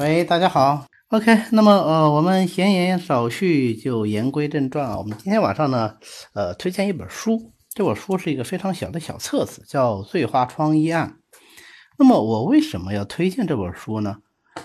[0.00, 0.86] 喂，大家好。
[1.08, 4.96] OK，那么呃，我们闲言少叙，就言归正传啊。
[4.96, 5.98] 我们今天晚上呢，
[6.32, 7.52] 呃，推荐一本书。
[7.74, 11.18] 这本书是一个非常小的小册子，叫《醉花窗医案》。
[11.98, 14.16] 那么我为什么要推荐这本书呢？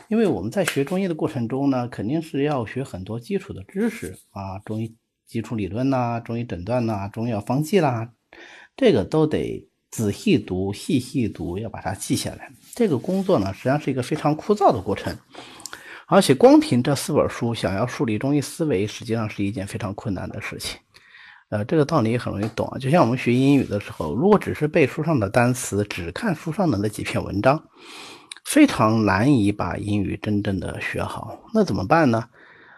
[0.08, 4.96] 因为我们在学中医的过程中呢，肯定是要学很多基础的知识啊，中医
[5.28, 8.12] 基础理论呐，中医诊断呐，中药方剂啦，
[8.78, 12.52] 这个都得仔细读、细细读，要把它记下来。
[12.74, 15.18] 这个工作呢，实际上是一个非常枯燥的过程，
[16.05, 20.77] 而且光凭这四本书，想要树立中医思维，实际上是一件非常困难的事情。
[21.48, 22.77] 呃，这个道理也很容易懂啊。
[22.77, 27.64] 就像我们学英语的时候，如果只是背书上的单词，只看书上的那几篇文章，
[28.44, 31.39] 非常难以把英语真正的学好。
[31.53, 32.27] 那怎么办呢？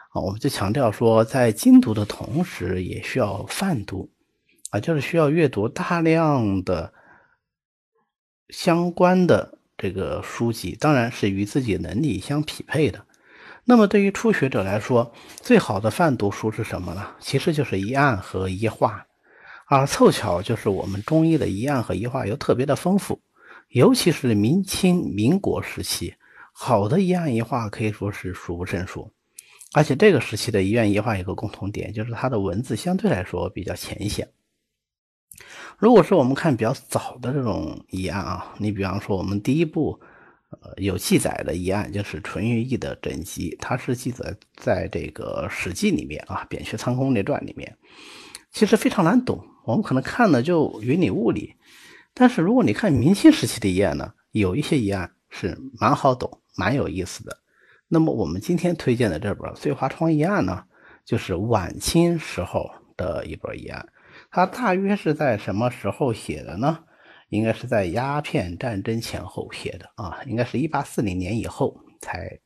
[0.09, 4.07] 啊，我们就强调说，在精读的同时，也需要泛读，
[4.69, 6.93] 啊，就是需要阅读大量的
[8.49, 9.53] 相关的。
[9.79, 13.05] 这个书籍当然是与自己能力相匹配的。
[13.63, 17.05] 那么对于初学者来说，最好的泛读书是什么呢？
[17.19, 19.05] 其实就是一案和一画。
[19.67, 23.21] 而凑巧就是我们中医的一案和一画又特别的丰富，
[23.69, 26.15] 尤其是明清民国时期，
[26.53, 29.11] 好的一案一画可以说是数不胜数。
[29.73, 34.27] 而且这个时期的医院医话有个共同点，就是它的文字相对来说比较浅显。
[35.77, 39.99] 如果说我们看比较早的这种医案啊，你比方说我们第一部
[40.49, 47.77] 呃有记载的医案就是淳于意的诊疾，它是记载在这个《史记》里面啊，《扁鹊仓公列传》里面，
[48.51, 51.55] 其实非常难懂，我们可能看了就云里雾里。
[52.13, 57.37] 但是如果你看明清时期的医案呢，有一些医案是蛮好懂、蛮有意思的。
[57.87, 60.63] 那么我们今天推荐的这本《醉花窗医案》呢，
[61.05, 63.87] 就是晚清时候的一本医案。
[64.37, 66.77] 它大约是在什么时候写的呢？
[67.29, 72.39] 应该是在鸦片战争前后写的啊，应该是一八四零年以后才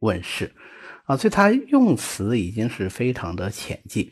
[0.00, 0.52] 问世
[1.04, 4.10] 啊，所以它用词已经是非常的浅近。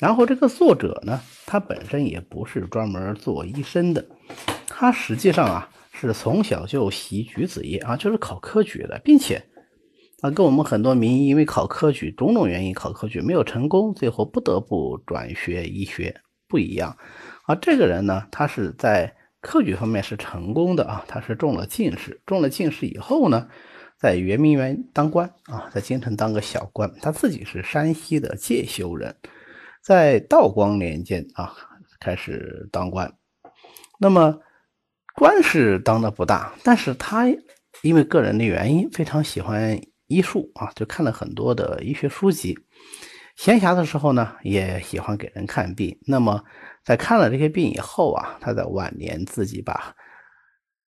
[0.00, 4.04] 然后这个作者呢，他本身也不是专门做医生的，
[4.66, 9.40] 他实际上啊是从小就习举子业啊，就是考科举的，并且
[10.22, 16.20] 啊跟我们很多名医因为考科举种种原因考科举没有成功，最后不得不转学医学。
[16.48, 16.96] 不一样，
[17.42, 23.48] 啊，这个人呢，他是在科举方面是成功的啊，他是中了进士，中了进士以后呢，
[23.98, 29.14] 在圆明园当官啊，在京城当个小官，他自己是山西的介休人，
[29.82, 31.54] 在道光年间啊
[32.00, 33.12] 开始当官，
[34.00, 34.40] 那么
[35.14, 37.26] 官是当的不大，但是他
[37.82, 42.58] 因为个人的原因非常喜欢医术啊，就看了很多的医学书籍。
[43.38, 45.96] 闲暇的时候呢，也喜欢给人看病。
[46.04, 46.42] 那么，
[46.84, 49.94] 在看了这些病以后啊，他在晚年自己把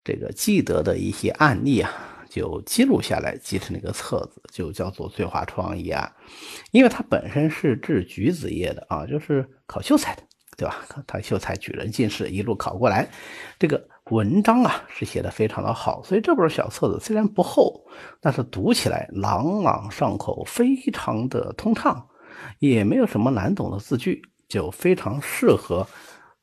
[0.02, 1.92] 这个记得的一些案例啊，
[2.28, 6.12] 就记录下来，记成了一个册子，就叫做《醉花窗医案》。
[6.72, 10.22] 因为他本身是治举子业的啊，就是考秀才的，
[10.56, 10.84] 对吧？
[11.06, 13.08] 他秀才举人进士，一路考过来，
[13.60, 16.02] 这个文章啊是写的非常的好。
[16.02, 17.86] 所以这本小册子虽然不厚，
[18.20, 22.08] 但是读起来朗朗上口，非常的通畅。
[22.58, 25.86] 也没有什么难懂的字句，就非常适合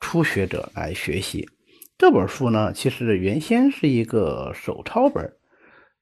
[0.00, 1.48] 初学者来学习。
[1.96, 5.32] 这本书呢，其实原先是一个手抄本，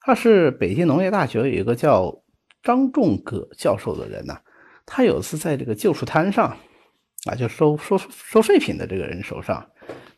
[0.01, 2.23] 它是北京农业大学有一个叫
[2.63, 4.37] 张仲葛教授的人呢，
[4.85, 6.57] 他有次在这个旧书摊上
[7.25, 9.67] 啊，就收收收废品的这个人手上，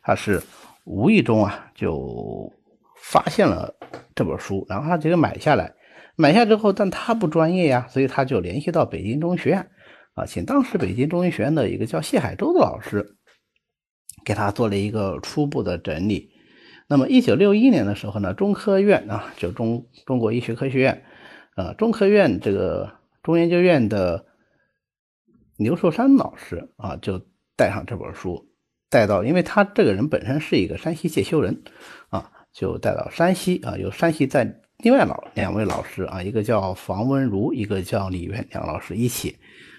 [0.01, 0.41] 他是
[0.83, 2.51] 无意中啊就
[2.97, 3.73] 发现了
[4.13, 5.73] 这本书，然后他直接买下来。
[6.21, 9.69] 买下之后，但他不专业呀，所以他就联系到北京中医学院，
[10.15, 13.15] 啊，请当时北京中医学院的一个叫谢海洲的老师，
[14.25, 16.29] 给他做了一个初步的整理。
[16.89, 21.05] 那么，一九六一年的时候呢，中科院啊，就中中国医学科学院，
[21.55, 22.91] 呃，中科院这个
[23.23, 24.25] 中研究院的
[25.55, 27.25] 刘寿山老师啊，就
[27.55, 28.45] 带上这本书，
[28.89, 31.63] 带到，因为他这个人本身是一个山西介休人，
[32.09, 34.59] 啊，就带到山西啊，由山西在。
[34.81, 39.35] 另外老两位老师啊，一个叫房文如，一个叫李元，两个老师一起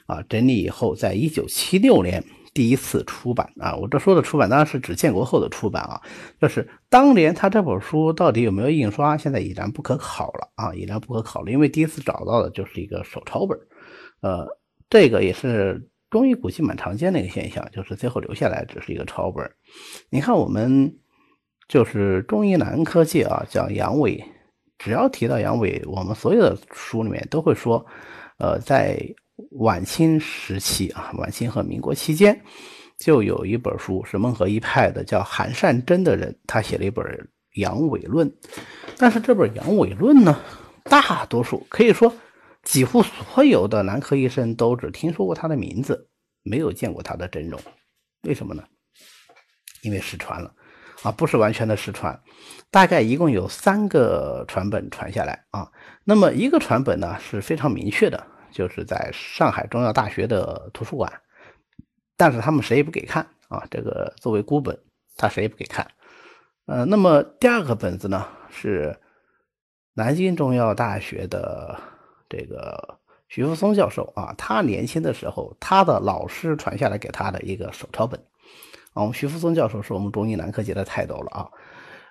[0.07, 3.75] 啊整理以后，在一九七六年第一次出版啊。
[3.75, 5.99] 我这说的出版当然是指建国后的出版啊，
[6.39, 13.59] 就是当年他这本书到底有没有印刷，现在已然不可考了啊，已然不可考了，因为第一次找到的就是一个手抄本
[14.21, 14.47] 呃，
[14.91, 19.51] 这个也是中医古籍蛮常见的一个现象，就是最后留下来只是一个抄本
[20.11, 20.95] 你看我们
[21.69, 24.23] 就是中医男科界啊，讲阳痿。
[24.81, 27.85] 只要提到阳痿，我们所有的书里面都会说，
[28.39, 28.99] 呃，在
[29.51, 32.43] 晚清时期啊，晚清和民国期间，
[32.97, 37.05] 就有一本书是孟河一派的，叫韩善贞的人，他写了一本
[37.61, 38.27] 《阳痿论》。
[38.97, 40.41] 但是这本《阳痿论》呢，
[40.85, 42.11] 大多数可以说
[42.63, 46.09] 几乎所有的男科医生都只听说过他的名字，
[46.43, 47.61] 没有见过他的真容。
[48.23, 48.65] 为什么呢？
[49.83, 50.55] 因为失传了
[51.03, 52.21] 啊，不是完全的失传，
[52.71, 55.71] 大概一共有三个传本传下来啊。
[56.05, 61.11] 那么一个传本呢是非常明确的，就是在上海中药大学的图书馆，
[62.17, 63.67] 但是他们谁也不给看啊。
[63.71, 64.79] 这个作为孤本，
[65.17, 65.91] 他谁也不给看。
[66.67, 68.95] 呃，那么第二个本子呢是
[69.95, 71.81] 南京中药大学的
[72.29, 72.99] 这个
[73.29, 78.23] 徐福松教授啊，他年轻的时候他的老师传下来给他的一个手抄本。
[78.93, 81.49] 啊，我们徐福松教授是我们中医男科界的泰斗了啊。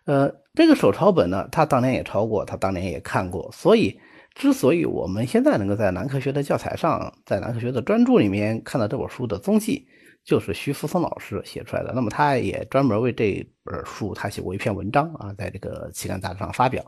[0.06, 4.00] 呃，这个手抄本呢，他当年也抄过，他当年也看过，所以
[4.34, 9.86] 之所以我们现在能够在男科学的教材上，在男科学的专著里面看到这本书的踪迹，
[10.24, 11.92] 就是徐福松老师写出来的。
[11.94, 16.84] 那么他也专门为这本书他写过一篇文章啊，在这个期刊杂志上发表。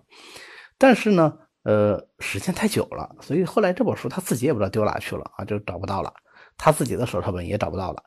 [0.79, 6.11] 但是呢，呃，时间太久了，所以后来这本书他自己也不知道丢哪去了啊，就找不到了，
[6.57, 8.01] 他自己的手抄本也找不到了。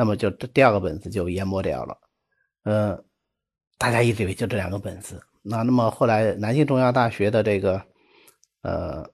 [0.00, 1.94] 那么就这第二个本子就淹没掉了，
[2.64, 2.98] 呃，
[3.76, 5.22] 大家一直以为就这两个本子。
[5.42, 7.82] 那那么后来南京中药大学的这个，
[8.62, 9.06] 呃，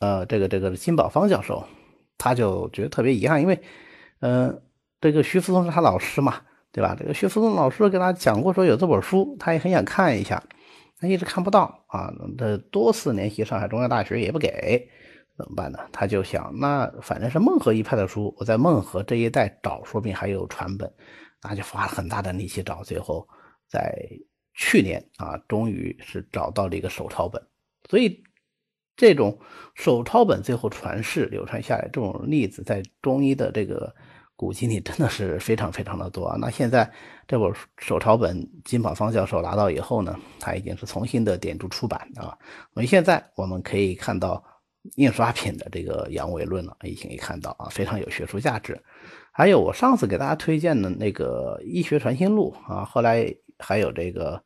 [0.00, 1.62] 呃，这个这个金宝芳教授，
[2.16, 3.60] 他就觉得特别遗憾，因为，
[4.20, 4.58] 呃，
[5.02, 6.40] 这个徐福松是他老师嘛，
[6.72, 6.96] 对吧？
[6.98, 10.42] 这个徐福松老师给他讲过说有这本书，他也很想看一下，
[10.98, 14.88] 他一直看不到啊，他多次联系上海中药大学也不给。
[15.40, 15.78] 怎么办呢？
[15.90, 20.92] 他就想，那反正是孟河一派的书，我在孟河这一带找，说不定还有传本，
[21.42, 23.26] 那就花了很大的力气找，最后
[23.66, 24.06] 在
[24.52, 27.42] 去年啊，终于是找到了一个手抄本。
[27.88, 28.22] 所以
[28.96, 29.38] 这种
[29.74, 33.94] 手抄本最后传世流传下来这种例子，在中医的这个
[34.36, 36.36] 古籍里真的是非常非常的多啊。
[36.38, 36.92] 那现在
[37.26, 42.36] 这本手抄本金宝芳教授拿到以后呢，他已经是重新的点注出版啊。
[42.74, 44.44] 所以现在我们可以看到。
[44.96, 48.82] 印刷品的这个阳痿论了，已经可以看到啊，非常有学术价值。
[49.32, 54.42] 还有我上次给大家推荐的那个《医学传心录》啊，后来还有这个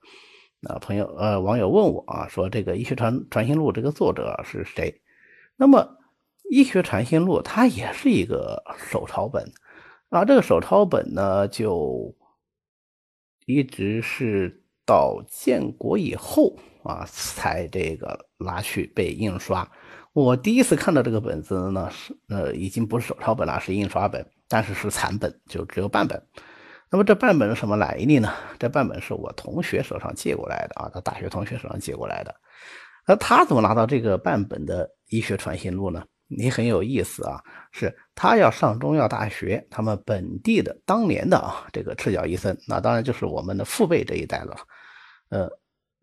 [0.69, 5.01] 呃朋友呃网友问我啊，说这个《医学传传心录》这个作者是谁？
[5.57, 5.81] 那么
[6.51, 9.53] 《医学传心录》它也是一个手抄本
[10.11, 12.15] 啊，这个手抄本呢就
[13.47, 19.71] 一直是到建国以后啊才这个拿去被印刷。
[20.15, 26.25] 我第一次看到这个本子呢，是呃，已经不是手抄本了，是印刷本，但是是残本，就只有半本。
[26.89, 28.33] 那么这半本是什么来历呢？
[28.57, 32.33] 这半本是我同学手上借过来的啊，他大学同学手上借过来的。
[33.09, 36.05] 那他怎么拿到这个半本的《医学传心录》呢？
[36.29, 44.57] 你很有意思啊，是他要上中药大学，他们本地的当年的啊这个赤脚医生，那当然就是我们的父辈这一代了，
[45.31, 45.51] 呃。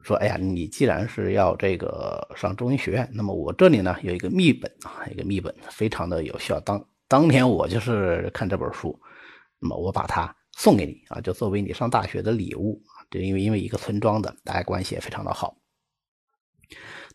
[0.03, 6.59] 说，哎呀，你既然是要这个上中医学院，那么我这里呢有一个秘本啊，一个秘本非常的有效。
[6.61, 8.99] 当当年我就是看这本书，
[9.59, 13.05] 那么我把它送给你啊，就作为你上大学的礼物啊。
[13.09, 15.57] 这因为因为一个村庄的，大家关系也非常的好。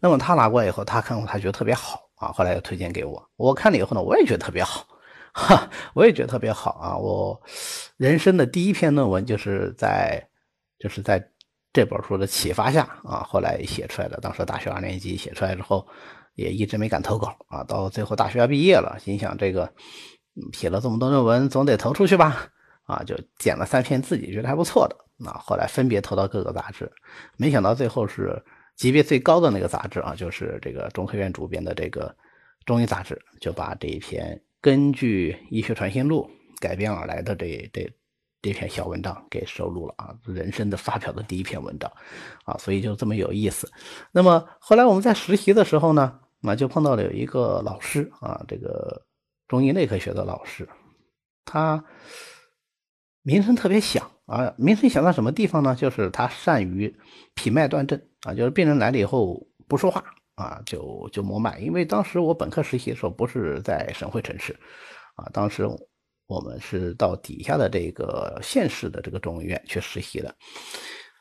[0.00, 3.30] 那么他拿过来以后，他看过，他觉得特别好啊，后来又推荐给我。
[3.36, 4.86] 我看了以后呢，我也觉得特别好，
[5.32, 6.96] 哈，我也觉得特别好啊。
[6.96, 7.42] 我
[7.96, 10.28] 人生的第一篇论文就是在
[10.78, 11.30] 就是在。
[11.76, 14.16] 这本书的启发下啊，后来写出来的。
[14.22, 15.86] 当时大学二年级写出来之后，
[16.34, 17.62] 也一直没敢投稿啊。
[17.64, 19.70] 到最后大学要毕业了，心想这个
[20.54, 22.48] 写了这么多论文，总得投出去吧？
[22.84, 24.96] 啊，就捡了三篇自己觉得还不错的。
[25.18, 26.90] 那后来分别投到各个杂志，
[27.36, 28.42] 没想到最后是
[28.74, 32.16] 级别最高的那个杂志啊，就是这个中科院主编的这个
[32.64, 36.26] 中医杂志，就把这一篇根据《医学传心录》
[36.58, 37.86] 改编而来的这这。
[38.46, 41.90] 这篇小文章给收录了啊，人生的发表的第一篇文章，
[42.44, 43.68] 啊，所以就这么有意思。
[44.12, 49.04] 那么后来我们在实习的时候呢，那就碰到了有一个老师啊，这个
[49.48, 50.68] 中医内科学的老师，
[51.44, 51.84] 他
[53.22, 55.74] 名声特别响啊，名声响到什么地方呢？
[55.74, 56.96] 就是他善于
[57.34, 60.04] 品脉断症啊，就是病人来了以后不说话
[60.36, 61.58] 啊，就就摸脉。
[61.58, 64.56] 因为当时我本科实习的时候不是在省会城市
[65.16, 65.68] 啊，当时。
[66.26, 70.34] 我们是到底下的这个县市的这个中医院去实习的，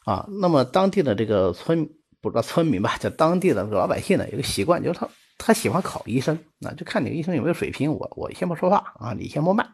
[0.06, 1.88] 啊，那么当地的这个村
[2.22, 5.08] 不知道村民吧，就当地的老百姓呢，有个习惯，就是他
[5.38, 7.92] 他喜欢考医生，那就看你医生有没有水平。
[7.92, 9.68] 我我先不说话啊，你先摸脉，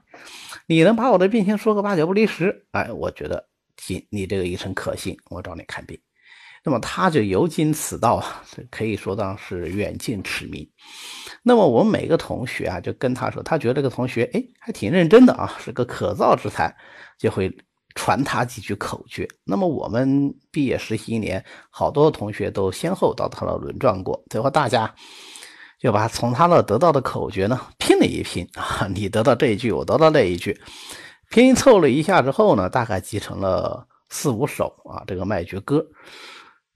[0.68, 3.48] 你能把我的病情说个八九不离十，哎，我觉得
[3.78, 5.98] 行，你这个医生可信，我找你看病。
[6.64, 10.70] 那么他就游经此道啊，可以说当是远近驰名。
[11.44, 16.76] 那么我们每个同学啊，就跟他说，他觉得这个同学哎还挺认真的啊，是个可造之才，
[17.18, 17.52] 就会
[17.96, 19.28] 传他几句口诀。
[19.44, 24.94] 那么我们毕业实习一年，好多同学都先后到他那轮转过，最后大家
[25.80, 30.62] 就把从他那得到的口诀呢拼了一拼啊，你得到这一句，我得到那一句，
[31.32, 35.84] 拼凑了一下之后呢，大概集成了四五首啊这个卖诀歌。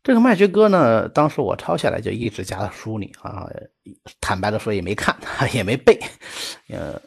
[0.01, 3.48] 这个卖诀歌呢，当时我抄下来就一直夹在书里啊，
[4.20, 5.15] 坦白的说也没看，
[5.54, 6.00] 也没背，
[6.70, 7.01] 呃，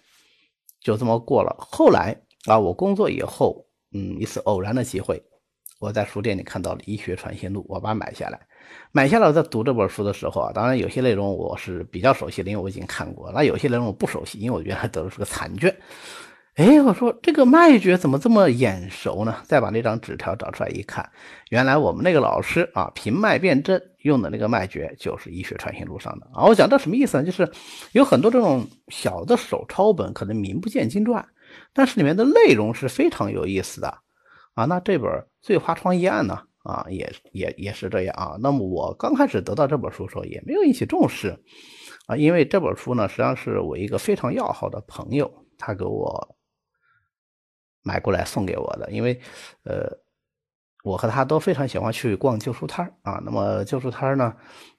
[0.80, 1.56] 就这么过了。
[1.58, 2.16] 后来
[2.46, 5.22] 啊，我工作以后，嗯，一次偶然的机会，
[5.80, 8.40] 我在书店里看到了《医学传心录》，我把它买下来。
[8.92, 15.74] 买下来在读这本书的时候啊，当然有些内容我是比较熟悉的，因为我已经看过；那有些内容我不熟悉，因为我原来得的是个残卷。
[16.58, 19.36] 哎，我说这个脉诀怎么这么眼熟呢？
[19.44, 21.08] 再把那张纸条找出来一看，
[21.50, 26.42] 原来我们那个老师啊，平脉辨证用的那个脉诀就是《医学传心录》上的啊。
[26.46, 27.22] 我讲这什么意思呢？
[27.22, 27.48] 就是
[27.92, 31.24] 有很多这种小的手抄本，可能名不见经传，
[31.72, 33.96] 但是里面的内容是非常有意思的
[34.54, 34.64] 啊。
[34.64, 35.08] 那这本
[35.40, 38.36] 《醉花窗医案》呢，啊，也也也是这样啊。
[38.40, 41.38] 那么我刚开始得到这本书的时候，也没有引起重视
[42.08, 46.34] 啊，因为这本书呢，实际上是我一个非常要好的朋友，他给我。
[47.82, 49.20] 买过来送给我的，因为，
[49.64, 49.90] 呃，
[50.84, 53.20] 我和他都非常喜欢去逛旧书摊啊。
[53.24, 54.34] 那么旧书摊呢，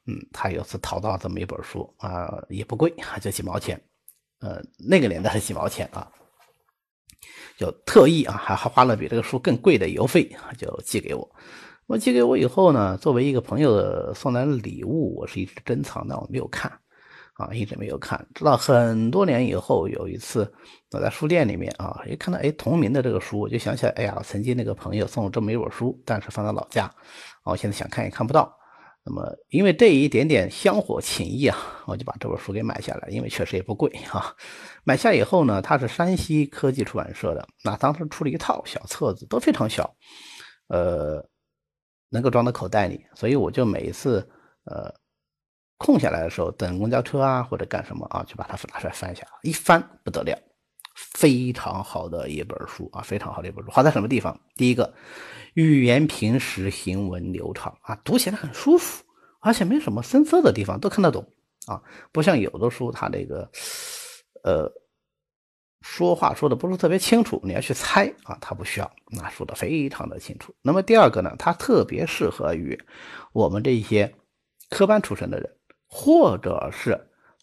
[0.05, 3.81] 嗯，他有次淘到这么一本书啊，也不贵，就几毛钱，
[4.39, 6.11] 呃，那个年代是几毛钱啊，
[7.57, 11.29] 就特意啊，还还花了比这个书更贵的邮费，就寄给我。
[11.87, 16.71] 我寄给我以后呢，作为一个朋友送来的礼物，我是一直珍藏的，我没有看。
[17.39, 20.53] 啊，一直没有看，直到很多年以后，有一次
[20.91, 28.53] 我在书店里面啊，一看到哎同名的这个书，我就想起来，哎呀，曾经那个朋友送了这么一本书，但是放在老家，啊，我现在想看也看不到。
[29.05, 34.35] 那么因为这一点点香火情谊啊，我就把这本书给买下来，因为确实也不贵哈。
[34.83, 39.95] 买下以后呢，它是山西科技出版社的，那当时出了一套小册子，都非常小，
[40.67, 41.25] 呃，
[42.09, 44.29] 能够装到口袋里，所以我就每一次
[44.65, 44.93] 呃。
[45.79, 50.37] 空下来的时候，等公交车啊，或者干什么啊，就把它拿出来翻一下，一翻不得了，
[50.93, 53.71] 非常好的一本书啊，非常好的一本书。
[53.71, 54.37] 好在什么地方？
[54.55, 54.93] 第一个，
[55.53, 59.05] 语言平实，行文流畅啊，读起来很舒服，
[59.39, 61.25] 而且没什么生涩的地方，都看得懂
[61.65, 61.81] 啊。
[62.11, 63.49] 不像有的书，它这个
[64.43, 64.69] 呃
[65.79, 70.53] 说话说的不是特别清楚，你要去猜啊，它不需要，那说的非常的清楚。
[70.61, 72.77] 那么第二个呢，它特别适合于
[73.31, 74.13] 我们这一些
[74.69, 75.49] 科班出身的人。
[75.89, 76.91] 或者是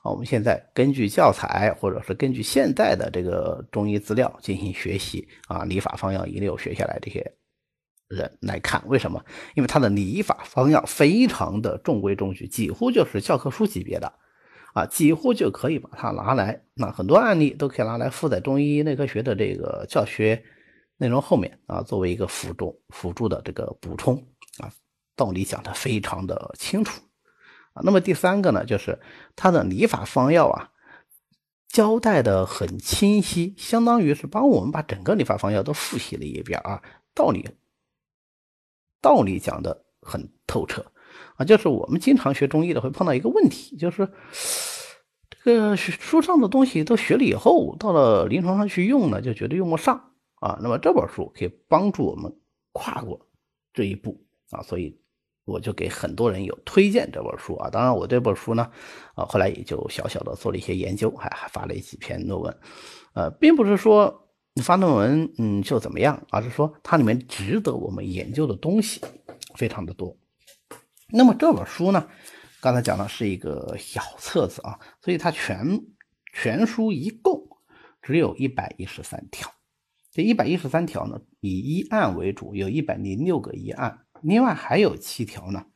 [0.02, 7.34] 啊，我们现在根据教材，或者是根据现在的这个中医资料进行学习啊，理法方药一溜学下来，这些
[8.06, 9.20] 人来看，为什么？
[9.56, 14.12] 因为他的理法方药非常的中规中矩，几乎就是教科书级别的
[14.74, 20.40] 啊，几乎就可以把它拿来，那很多案例都可以拿来附在中医内科学的这个教学
[20.98, 24.14] 内容后面啊，作为一个辅助辅助的这个补充
[24.58, 24.70] 啊，
[25.16, 27.02] 道理讲的非常的清楚。
[27.82, 28.98] 那么第三个呢，就是
[29.34, 30.70] 它的理法方药啊，
[31.68, 36.82] 交代的很清晰，相当于是帮我们把整个理法方药都复习了一遍啊，
[37.14, 37.48] 道理
[39.00, 40.84] 道理讲的很透彻
[41.36, 44.08] 啊，就是我们经常学中医的会碰到一个问题，就是
[45.44, 50.58] 这个书上的东西都学了以后，到了临床上去用呢，就觉得用不上啊。
[50.62, 52.34] 那么这本书可以帮助我们
[52.72, 53.28] 跨过
[53.72, 55.00] 这一步啊，所以。
[55.46, 58.68] 我就给很多人有推荐这本书啊，当然我这本书呢，
[59.14, 62.58] 啊后来也就小小的做了一些研究，还还发了几篇论文，
[63.14, 69.00] 呃，并不是说发论文嗯就怎么样，而是说它里面值得我们研究的东西
[69.54, 70.16] 非常的多。
[71.10, 72.08] 那么这本书呢，
[72.60, 75.80] 刚才讲的是一个小册子啊，所以它全
[76.32, 77.40] 全书一共
[78.02, 79.48] 只有一百一十三条，
[80.10, 84.05] 这一百一十三条呢，以一案为主，有一百零六个一案。
[84.26, 85.66] 另外还有七条呢，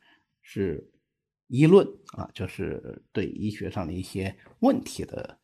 [0.41, 0.91] 是
[1.47, 5.39] 议论啊，就是对医学上的一些问题的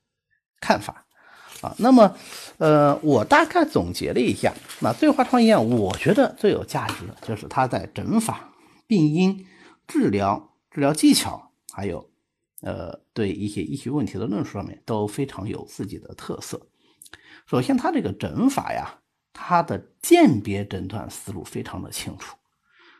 [0.59, 1.05] 看法
[1.61, 1.75] 啊。
[1.79, 2.15] 那么，
[2.57, 8.53] 呃，我大概总结了一下，那对话创医案，我觉得最有价值的就是它在诊法、
[8.87, 9.45] 病因、
[9.87, 12.09] 治疗、治疗技巧，还有
[12.61, 16.67] 呃对一些医学问题的论述上面都非常有自己的特色。
[17.45, 18.99] 首先，它这个诊法呀，
[19.31, 22.35] 它的鉴别诊断思路非常的清楚。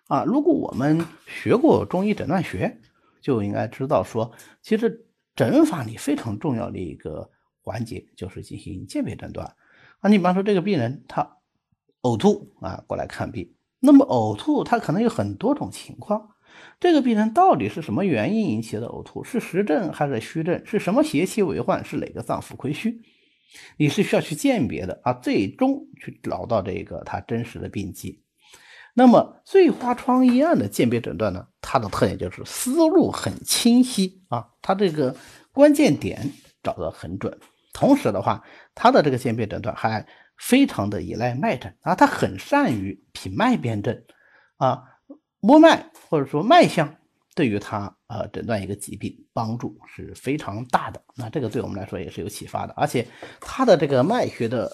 [0.08, 2.80] 啊，如果我们学过中医诊断学，
[3.22, 7.30] 就应该知道说，其实诊法里非常重要的一个
[7.62, 9.56] 环节就是进行鉴别诊断。
[10.00, 11.38] 啊，你比方说这个病人他
[12.04, 16.30] 呕吐啊，过来看病，那么呕吐他可能有很多种情况，
[16.80, 19.24] 这个病人到底是什么原因引起的呕吐？
[19.24, 20.66] 是实症还是虚症？
[20.66, 21.84] 是什么邪气为患？
[21.84, 23.02] 是哪个脏腑亏虚？
[23.78, 28.24] 你是需要去鉴别的啊，最终去找到这个他真实的病机。
[29.00, 35.16] 那么醉花窗一案的鉴别诊断呢，它的特点就是思路很清晰啊，它这个
[35.52, 36.32] 关键点
[36.64, 37.40] 找得很准。
[37.74, 40.04] 同时的话，它的这个鉴别诊断还
[40.40, 44.04] 非常的依赖脉诊啊，它很善于品脉辨证
[44.56, 44.84] 啊，
[45.42, 46.96] 摸脉或者说脉象。
[47.36, 53.08] 对于他呃诊断一个疾病帮助是非常大的，那这个对我们来说也是有启发的，而且
[53.40, 54.72] 他的这个脉学的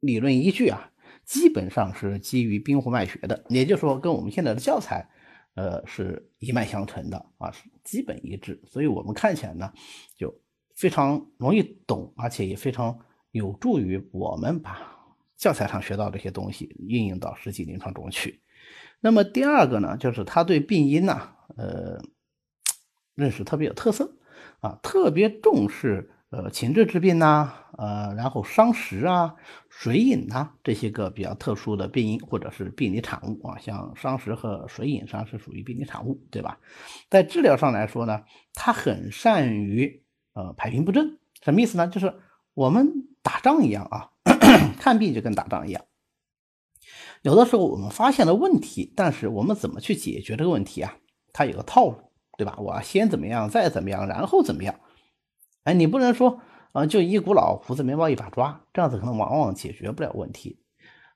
[0.00, 0.90] 理论依据啊，
[1.26, 5.06] 基本上是基于滨湖脉学的，也就是说跟我们现在的教材
[5.54, 9.70] 呃是一脉相承的啊，是基本一致，所以我们看起来呢
[10.16, 10.34] 就
[10.74, 12.98] 非常容易懂，而且也非常
[13.32, 14.90] 有助于我们把
[15.36, 18.40] 教材上学到这些东西运用到实际临床中去。
[19.00, 21.32] 那么第二个呢，就是他对病因呢。
[21.56, 22.02] 呃，
[23.14, 24.18] 认识特别有特色
[24.60, 29.34] 啊，特别重视呃情志之病呐，呃，然后伤食啊、
[29.68, 36.58] 水饮呐这些个比较特殊的病因或者是病理产物啊，像伤食和水饮上是属于病理产物，对吧？
[37.08, 38.22] 在治疗上来说呢，
[38.54, 40.02] 他很善于
[40.34, 41.86] 呃排兵布阵，什么意思呢？
[41.86, 42.12] 就是
[42.54, 44.10] 我们打仗一样啊，
[44.80, 45.84] 看病就跟打仗一样，
[47.22, 50.96] 有的时候我们发现了问题，但是我们怎么去解决这个问题啊？
[51.32, 51.96] 它有个套路，
[52.36, 52.56] 对吧？
[52.58, 54.74] 我要先怎么样，再怎么样，然后怎么样？
[55.66, 60.60] 哎，你不能说啊，就一股脑，胡子眉毛一把抓，这样子可能往往解决不了问题。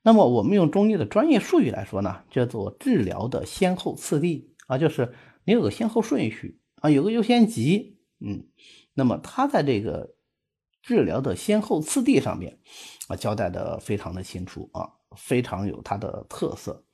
[0.03, 5.15] 那么我们用中医的专业术语来说呢，叫做治疗的先后次第啊，就是
[5.45, 8.49] 你有个先后顺序啊，有个优先级，嗯，
[8.93, 10.15] 那么它在这个
[10.83, 12.59] 治疗的先后次第上面
[13.07, 16.85] 啊，交代的非常的清楚啊，非常有它的特色。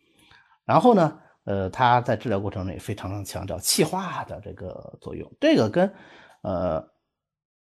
[0.66, 1.18] 然后呢？
[1.46, 5.88] 呃，他在治疗过程中也非常强调气化的这个作用，这个跟
[6.42, 6.84] 呃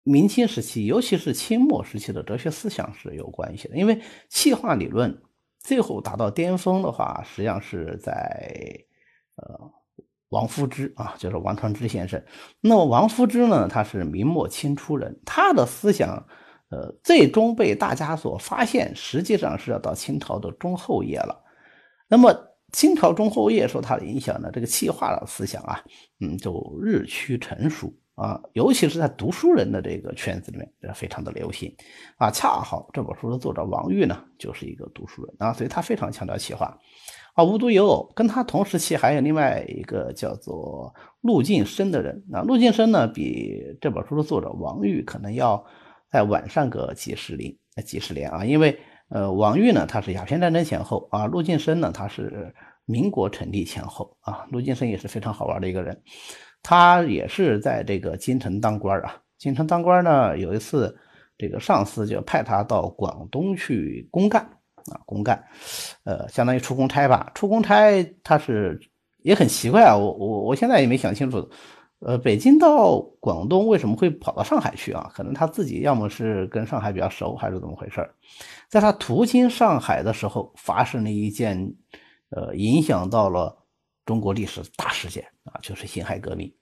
[0.03, 3.77] 明清时期，尤其是清末时期的哲学思想是有关系的。
[3.77, 5.21] 因为气化理论
[5.59, 8.77] 最后达到巅峰的话，实际上是在
[9.35, 9.71] 呃
[10.29, 12.23] 王夫之啊，就是王传之先生。
[12.61, 16.25] 那么王夫之呢，他是明末清初人，他的思想
[16.69, 21.43] 呃最终被大家所发现，实际上是要到清朝的中后叶了。
[22.07, 22.49] 那么。
[22.73, 25.79] 清朝中后叶受他的影响呢，这个气化的思想啊，
[26.21, 31.73] 嗯，就日趋成熟啊，尤其是在读书人的这个圈子里面，这非常的流行
[32.17, 32.29] 啊。
[32.29, 36.77] 恰好这本书的作者王玉呢，就是一个读书人啊，所以他非常强调气化
[37.35, 37.43] 啊。
[37.43, 42.41] 无独有偶，跟他同时期还有另外一个叫做陆晋生的人啊。
[42.41, 45.65] 陆晋生呢，比这本书的作者王玉可能要
[46.09, 48.79] 再晚上个几十年，几十年啊，因为。
[49.09, 52.51] 呃，王玉呢，他是鸦片战争前后啊；陆晋生呢，他是
[52.85, 54.47] 民国成立前后啊。
[54.49, 56.01] 陆晋生也是非常好玩的一个人，
[56.63, 59.15] 他也是在这个京城当官啊。
[59.37, 60.97] 京城当官呢，有一次
[61.37, 64.41] 这个上司就派他到广东去公干
[64.91, 65.43] 啊，公干，
[66.05, 67.31] 呃，相当于出公差吧。
[67.35, 68.79] 出公差他是
[69.17, 71.47] 也很奇怪啊，我我我现在也没想清楚。
[72.05, 75.09] 呃，北京到广东为什么会跑到上海去啊？
[75.13, 78.05] 可能他自己要么是跟上海比较熟，还是怎么回事
[78.67, 81.73] 在他途经上海的时候，发生了一件，
[82.31, 83.57] 呃，影响到了
[84.05, 86.53] 中国历史大事件啊，就是辛亥革命。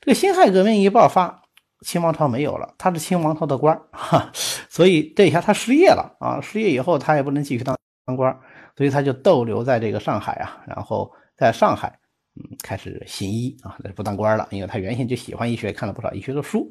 [0.00, 1.42] 这个辛亥革命一爆发，
[1.80, 4.30] 清王朝没有了，他是清王朝的官哈，
[4.68, 6.40] 所以这一下他失业了啊。
[6.40, 8.38] 失业以后，他也不能继续当当官，
[8.76, 11.98] 所以他就逗留在这个上海啊，然后在上海。
[12.40, 16.70] 嗯，开始行医啊，就不当官了，因为他原先就喜欢医学，看了不少医学的书。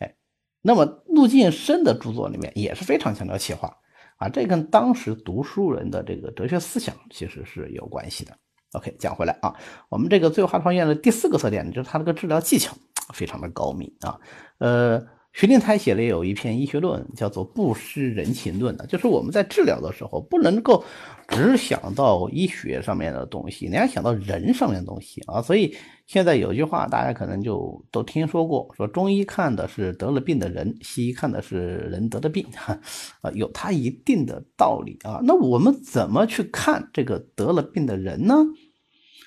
[0.00, 0.14] 哎，
[0.60, 3.74] 那么陆晋生的著作里面也是非常强调气化
[4.18, 8.36] 啊，这跟当时读书人的这个哲学思想其实是有关系的。
[8.72, 9.54] OK，讲回来啊，
[9.88, 12.76] 我们这个最后化创院的第四个特点就是它这个治疗技巧
[13.12, 14.18] 非常的高明啊，
[14.58, 15.17] 呃。
[15.38, 20.82] 徐令台写了有一篇医学论，叫做《不失人情论》的，就是我们在治疗的时候不能够
[21.28, 25.40] 只想到医学上面的东西，你要想到人上面的东西啊。
[25.40, 25.76] 所以
[26.08, 32.44] 现在有句话，大家可能就都听说过，说中医看的是得了病的人，西医看的是人得的病，
[33.22, 35.20] 啊，有它一定的道理啊。
[35.22, 38.44] 那我们怎么去看这个得了病的人呢？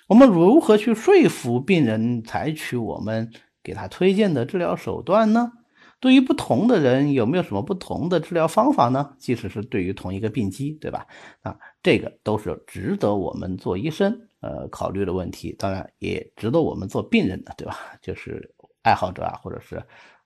[0.10, 3.32] 我们如何去说服病人采取我们
[3.64, 5.54] 给他推荐的治疗手段呢？
[6.02, 9.16] 对于不同的人有没有什么不同的治疗方法呢？
[9.20, 11.08] 即使是对于同一个病机，对吧？
[11.42, 14.12] 啊，这个都是值得我们做医生
[14.42, 17.78] 呃考虑的问题，当然也值得我们做病人的，对吧？
[18.02, 19.76] 就是爱好者啊，或者是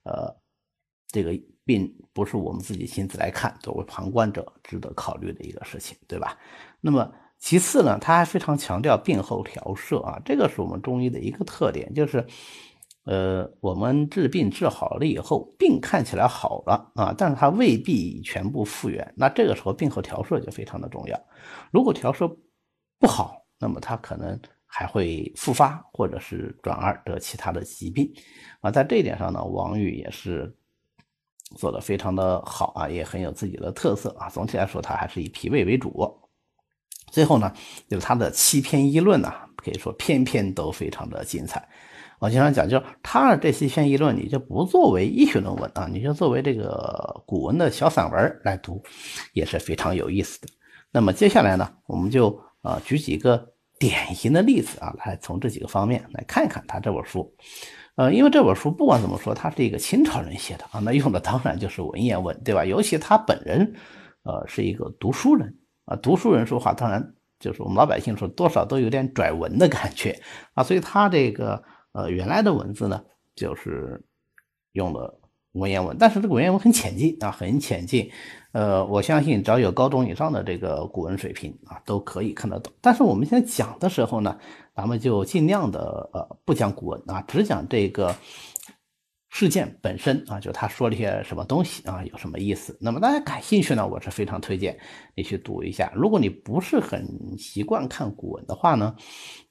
[0.04, 0.34] 呃
[1.10, 6.38] 这个病不是我们自己亲自来看，作为旁观者值得考虑的一个事情，对吧？
[6.80, 12.26] 那么其次呢，他还非常强调病后调摄啊，这个是我们中医的一个特点，就是
[13.06, 19.14] 呃，我们治病治好了以后，病看起来好了啊，但是它未必全部复原。
[19.16, 21.20] 那这个时候病后调摄就非常的重要。
[21.72, 22.28] 如果调摄
[23.00, 28.12] 不好，那么它可能还会复发，或者是转而得其他的疾病
[28.62, 28.72] 啊。
[28.72, 30.52] 在这一点上呢，王玉也是
[31.58, 34.28] 做的非常的好啊，也很有自己的特色啊。
[34.30, 36.20] 总体来说，他还是以脾胃为主。
[37.12, 37.54] 最后呢，
[37.88, 41.70] 就是他的七篇议论呢，可以说篇篇都非常的精彩。
[42.20, 48.82] 我经常讲，就是他的这些篇议论，你就不作为医学论文啊，你就作为这个古文的小散文来读，
[49.34, 50.48] 也是非常有意思的。
[50.92, 57.30] 那么接下来呢，我们就啊举几个典型的例子啊，来从这几个方面来看一看他这本书。
[57.96, 62.64] 呃，因为这本书不管怎么说，他是一个清朝人写的啊，那用的当然就是文言文，对吧？
[62.64, 63.76] 尤其他本人，
[64.24, 70.18] 呃，是一个读书人啊，读书人说话当然就是我们老百姓说多少都有点拽文的感觉
[70.54, 71.62] 啊，所以他这个。
[71.96, 73.02] 呃，原来的文字呢，
[73.36, 74.04] 就是
[74.74, 75.18] 用的
[75.54, 78.12] 文言文，但是这个文言文很浅近啊，很浅近。
[78.52, 82.74] 呃，我相信只要有高中以上的这个古文水平啊，都可以看得懂。
[82.82, 84.38] 但是我们现在讲的时候呢，
[84.76, 88.14] 咱们就尽量的呃不讲古文啊，只讲这个
[89.30, 92.78] 事件本身啊，就他说了些什么东西啊，有什么意思。
[92.82, 94.78] 那么大家感兴趣呢，我是非常推荐
[95.16, 95.94] 你去读一下。
[95.96, 98.94] 如果你不是很习惯看古文的话呢，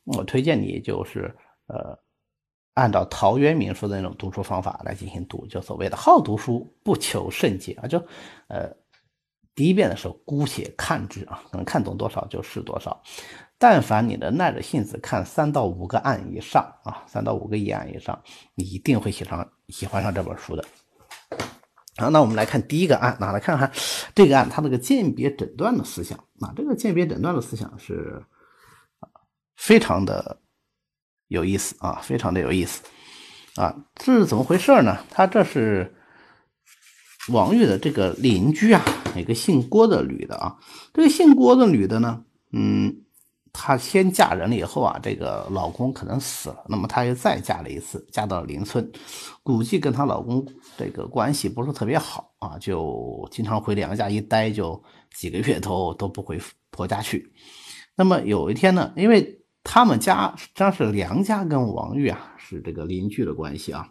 [0.05, 1.35] 我推荐你就是
[1.69, 1.99] 呃。
[2.75, 7.99] 按照陶渊明说的那种读书方法来进行读，就所谓的好读书不求甚解啊，就
[8.49, 8.69] 呃
[9.55, 13.01] 第一遍的时候姑且看之啊，能看懂多少就是多少。
[13.59, 18.21] 但凡你能耐着性子看三到五个案以上啊，三到五个议案以上，
[18.57, 20.65] 你一定会喜上喜欢上这本书的。
[21.97, 23.71] 好，那我们来看第一个案，那来看看
[24.17, 28.21] 这个案它这个鉴别诊断的思想啊，这个鉴别诊断的思想是
[29.55, 30.41] 非常的。
[31.29, 32.83] 有意思啊，非常的有意思
[33.57, 33.75] 啊！
[33.95, 34.99] 这是怎么回事呢？
[35.11, 35.95] 他这是
[37.29, 38.85] 王玉的这个邻居啊，
[39.17, 40.57] 一个姓郭的女的啊。
[40.93, 42.95] 这个姓郭的女的呢，嗯，
[43.53, 48.91] 她先嫁人了以后啊，这个老公可能死了，那么她又再嫁了一次，嫁到了邻村，
[49.43, 50.45] 估计跟她老公
[50.77, 54.83] 这个关系不是特别好啊，就经常回娘家一待就
[55.17, 56.39] 几个月都都不回
[56.71, 57.33] 婆家去。
[57.97, 63.89] 那么有一天呢，因为他们家实际上是梁家跟王玉啊是这个邻居的关系啊。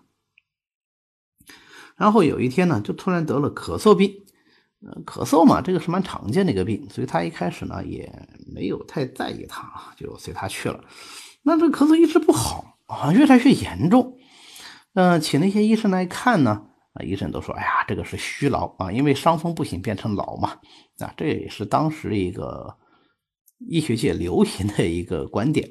[1.97, 4.13] 然后有一天呢，就突然得了咳嗽病。
[4.85, 8.11] 呃，咳嗽嘛，这个是蛮常见的一个病，所以他一开始呢也
[8.53, 10.83] 没有太在意他啊，就随他去了。
[11.41, 14.17] 那这咳嗽一直不好啊，越来越严重。
[14.93, 20.59] 嗯，请那些医生来看呢，啊，医生都说，哎呀，这个是虚劳啊，因为伤风不行变成劳嘛。
[20.99, 22.77] 啊，这也是当时一个。
[23.67, 25.69] 医学界流行的一个观点，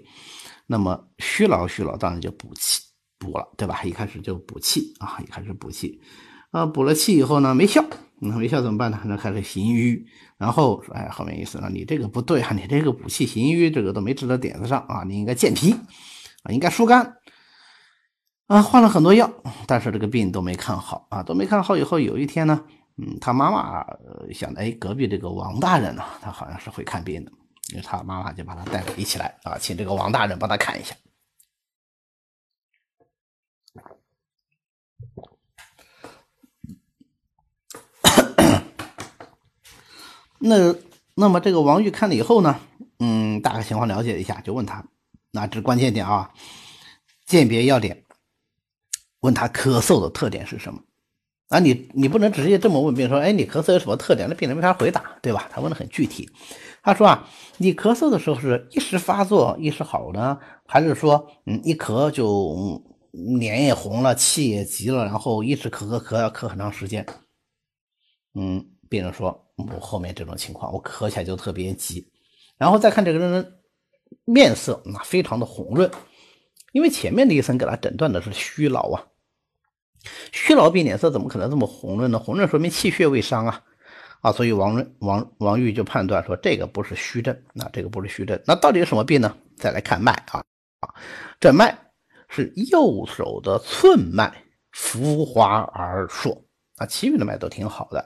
[0.66, 2.82] 那么虚劳虚劳当然就补气
[3.18, 3.82] 补了，对吧？
[3.84, 6.00] 一开始就补气啊，一开始补气，
[6.50, 7.84] 啊，补了气以后呢没效，
[8.20, 9.00] 那没效怎么办呢？
[9.04, 10.04] 那开始行瘀，
[10.38, 15.72] 然后说，哎，后面意思呢，你这个不对啊，你这个补气行瘀这个都没治到点子上啊，你应该健脾
[16.42, 17.16] 啊，应该疏肝
[18.48, 19.32] 啊，换了很多药，
[19.66, 22.64] 但是这个病都没看好啊，都没看好以后，有一天呢，
[22.96, 23.84] 嗯，他妈妈
[24.32, 27.32] 想，哎，隔壁这个王大人呢，他好像是会看病的。
[27.68, 30.94] 因为他妈妈就把他带回一起来啊，请这个王大人帮他看一下。
[40.44, 40.74] 那
[41.14, 42.60] 那么这个王玉看了以后呢，
[42.98, 44.84] 嗯，大概情况了解一下，就问他，
[45.30, 46.34] 那这关键点啊，
[47.26, 48.04] 鉴别要点，
[49.20, 50.82] 问他咳嗽的特点是什么？
[51.48, 54.28] 啊，你你不能直接这么问病人说，哎，你咳嗽有什么特点？
[54.28, 55.48] 那病人没法回答，对吧？
[55.52, 56.28] 他问的很具体。
[56.82, 62.82] 他说啊，你咳嗽的时候是一时发作一时好呢，还是说，嗯，一咳就
[63.38, 67.06] 脸也红了，气也急了，然后一直咳咳咳，要咳很长时间？
[68.34, 72.10] 嗯，病人说，我后面这种情况，我咳起来就特别急，
[72.58, 73.52] 然后再看这个人的
[74.24, 75.88] 面色，那非常的红润，
[76.72, 79.06] 因为前面的医生给他诊断的是虚劳啊，
[80.32, 82.18] 虚劳病脸色怎么可能这么红润呢？
[82.18, 83.62] 红润说明气血未伤啊。
[84.22, 89.36] 啊，所以王王王玉就判断说这个不是虚症，那这个不是虚症，那到底是什么病呢？
[89.56, 90.38] 再来看脉啊
[90.78, 90.94] 啊，
[91.40, 91.76] 这脉
[92.28, 94.32] 是右手的寸脉，
[94.70, 96.40] 浮滑而硕
[96.76, 97.98] 啊，其余的脉都挺好的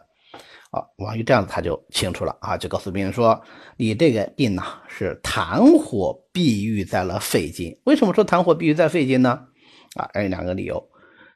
[0.70, 0.82] 啊。
[0.96, 3.38] 王玉这样子他就清楚了啊，就告诉病人说，
[3.76, 7.78] 你这个病呢是痰火闭郁在了肺经。
[7.84, 9.48] 为什么说痰火闭郁在肺经呢？
[9.96, 10.82] 啊，有两个理由。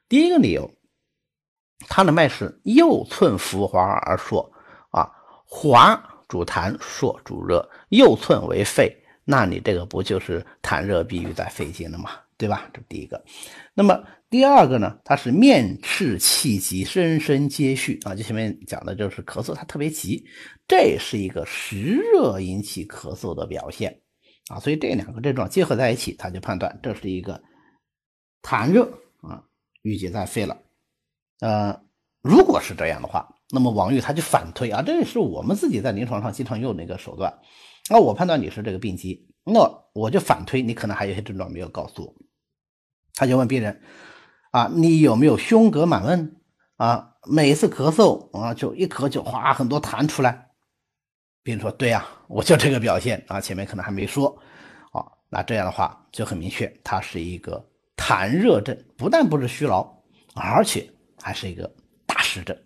[0.09, 0.71] 第一个理由，
[1.87, 4.51] 他的脉是右寸浮滑而硕。
[5.53, 12.11] 滑主痰，硕主热，右寸为肺，那你这个不就是痰热闭郁在肺经了吗？
[12.37, 12.69] 对吧？
[12.73, 13.21] 这第一个。
[13.73, 18.15] 那么第二个呢，它是面赤气急，声声皆续啊。
[18.15, 20.25] 就前面讲的就是咳嗽，它特别急，
[20.69, 24.01] 这是一个实热引起咳嗽的表现
[24.47, 24.57] 啊。
[24.57, 27.43] 所以这两个症状结合在一起，他就判断这是一个
[28.41, 28.85] 痰热
[29.19, 29.43] 啊，
[29.81, 30.57] 郁结在肺了。
[31.41, 31.77] 呃，
[32.21, 37.33] 如果是这样的话，那么王玉他就反推啊，这也是我们自己在临床上经常用的一个手段。
[37.89, 39.59] 那我判断你是这个病机，那
[39.93, 42.13] 我就反推你可能还有一些症状没有告诉我。
[43.15, 43.81] 他就问病人
[44.51, 46.37] 啊，你有没有胸膈满闷
[46.77, 47.15] 啊？
[47.29, 50.49] 每次咳嗽啊，就一咳就哗很多痰出来。
[51.43, 54.27] 病人说对呀，我就这个表现啊，前面可能还没说。
[54.91, 57.65] 啊，那这样的话就很明确，它是一个
[57.97, 59.87] 痰热症，不但不是虚劳，
[60.35, 60.87] 而且。
[61.23, 61.71] 还是一个
[62.07, 62.57] 大湿症，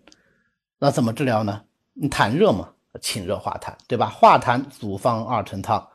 [0.78, 1.64] 那怎么治疗呢？
[2.10, 2.68] 痰热嘛，
[3.00, 4.08] 清热化痰，对吧？
[4.08, 5.88] 化痰组方二陈汤，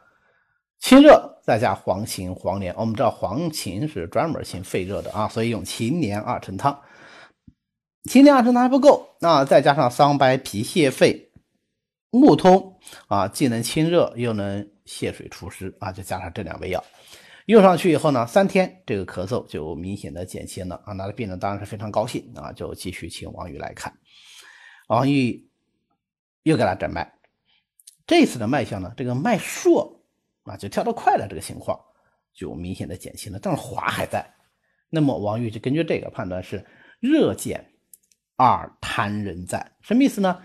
[0.80, 2.74] 清热再加黄芩、黄连。
[2.76, 6.82] 我们知道黄芩是专门清肺热的啊，所以用芩连二陈汤。
[8.06, 11.32] 芩连二陈汤还不够，那再加上桑白皮泻肺、
[12.10, 16.84] 木通啊，既能清热又能泻水除湿啊，就加上这两味药。
[17.46, 20.94] 用上去以后呢，三天这个咳嗽就明显的减轻了啊！
[20.94, 23.94] 那病人当然是非常高兴啊，就继续请王宇来看。
[24.91, 25.49] 王玉
[26.43, 27.13] 又给他诊脉，
[28.06, 30.04] 这次的脉象呢，这个脉数
[30.43, 31.80] 啊就跳得快了，这个情况
[32.34, 34.30] 就明显的减轻了，但是滑还在。
[34.89, 36.65] 那么王玉就根据这个判断是
[36.99, 37.71] 热减
[38.36, 40.41] 而痰仍在，什么意思呢？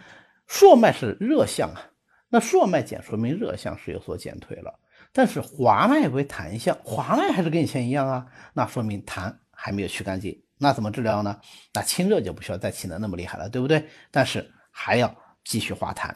[0.46, 1.82] 数脉是热象啊，
[2.28, 4.78] 那数脉减说明热象是有所减退了。
[5.12, 10.40] 但是滑脉为痰象，滑脉还是跟以前一样啊，那说明痰还没有去干净。
[10.58, 11.38] 那怎么治疗呢？
[11.72, 13.88] 那清热就不需要再清的那么厉害了，对不对？
[14.10, 15.14] 但是还要
[15.44, 16.12] 继续化痰。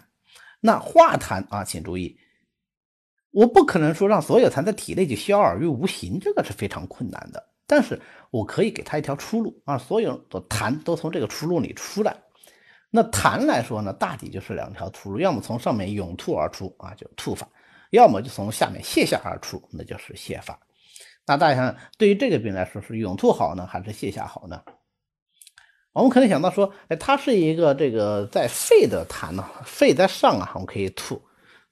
[0.60, 2.18] 那化痰啊，请注意，
[3.30, 7.48] 我不可能说让所有痰在体内就消而于无形，这个是非常困难的。
[7.66, 8.00] 但是
[8.30, 12.16] 我可以给他一条出路啊，所有的痰都从这个出路里出来。
[12.90, 17.48] 那痰来说呢，大抵就是两条出路，要么从上面涌吐而出啊，就吐法。
[17.90, 20.58] 要么就从下面泻下而出，那就是泻法。
[21.30, 24.60] 那大家想想，对于这个病来说，是涌吐好呢，还是泻下好呢？
[25.92, 31.22] 我们可能想到说，哎，它是一个这个在肺的痰呢，肺在上啊，我们可以吐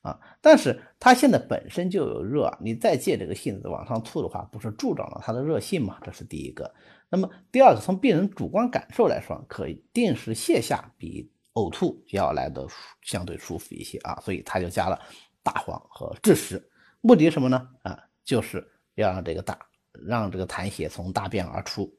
[0.00, 0.16] 啊。
[0.40, 5.98] 但是它现在本身就有热，你再借这个性子往上吐的话，不是助长了它的热性吗？
[6.04, 6.72] 这是第一个。
[7.10, 12.64] 那么第二个，从病人主观感受来说，可以定是泻下比呕吐要来的
[13.02, 14.96] 相对舒服一些啊，所以他就加了。
[15.42, 16.62] 大黄和枳实，
[17.00, 17.68] 目的什么呢？
[17.82, 18.64] 啊，就是
[19.02, 19.58] 要让这个大，
[20.06, 21.90] 让这个痰血从大便而出。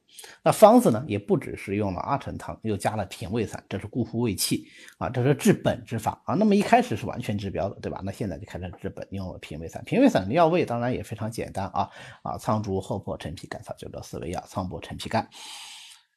[0.42, 4.66] 那方子呢，也不只是用了二陈汤，又加了平胃散，这是固护胃气
[4.98, 6.34] 啊，这是治本之法啊。
[6.34, 8.02] 那么一开始是完全治标的，对吧？
[8.04, 9.82] 那现在就开始治本，用了平胃散。
[9.84, 11.88] 平胃散的药味当然也非常简单啊
[12.22, 15.26] 啊，苍术、厚朴、陈皮、甘草就这四味药，苍柏、陈皮、甘，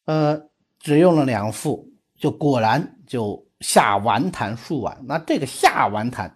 [0.06, 0.38] 呃，
[0.80, 5.02] 只用了两副，就果然就下完痰数碗。
[5.08, 6.30] 那这个下完痰。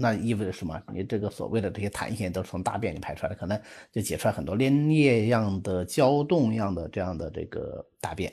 [0.00, 0.80] 那意味着什么？
[0.92, 3.60] 你这个所谓的这些痰腺都是从大便里排出来的，可能
[3.92, 8.32] 就解出来很多粘液样的、胶冻样的这样的这个大便，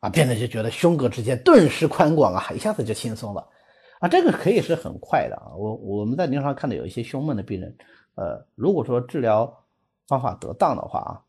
[0.00, 3.48] 啊，病人就觉得胸膈之间顿时宽广啊，一下子就轻松了，
[4.00, 5.54] 啊，这个可以是很快的啊。
[5.56, 7.76] 我我们在临床看到有一些胸闷的病人，
[8.16, 9.64] 呃，如果说治疗
[10.08, 11.22] 方法得当的话啊，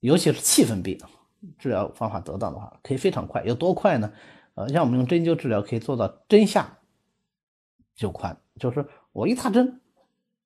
[0.00, 0.98] 尤其是气分病，
[1.58, 3.44] 治疗方法得当的话，可以非常快。
[3.44, 4.12] 有多快呢？
[4.54, 6.78] 呃，像我们用针灸治疗，可以做到针下
[7.94, 8.36] 就宽。
[8.58, 9.80] 就是我一扎针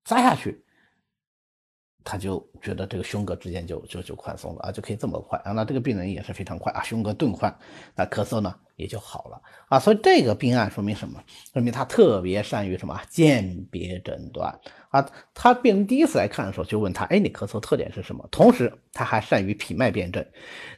[0.05, 0.63] 扎下去，
[2.03, 5.51] 他就觉得这个胸膈之间就就就宽松了啊，就可以这么快啊。
[5.51, 7.57] 那这个病人也是非常快啊，胸膈顿宽，
[7.95, 9.79] 那咳嗽呢也就好了啊。
[9.79, 11.23] 所以这个病案说明什么？
[11.53, 14.53] 说明他特别善于什么鉴别诊断
[14.89, 15.09] 啊。
[15.33, 18.27] 他病人第一次来看的时候就问他，哎，你咳嗽特点是什么？
[18.29, 20.25] 同时他还善于脾脉辨证。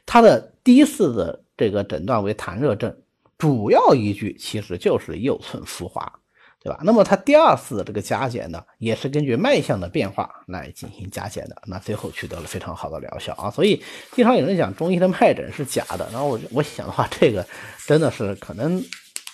[0.04, 2.96] 他的第一次的这个诊断为痰热症，
[3.36, 6.20] 主要依据其实就是右寸浮滑。
[6.66, 6.80] 对吧？
[6.82, 13.48] 那么他第二次这个加减呢，也是根据脉象的变化来进行加减的，那最后取得了非常好的疗效啊。
[13.48, 17.46] 所以经常有人讲中医的脉诊是假的，然后我我想的话，这个
[17.86, 18.82] 真的是可能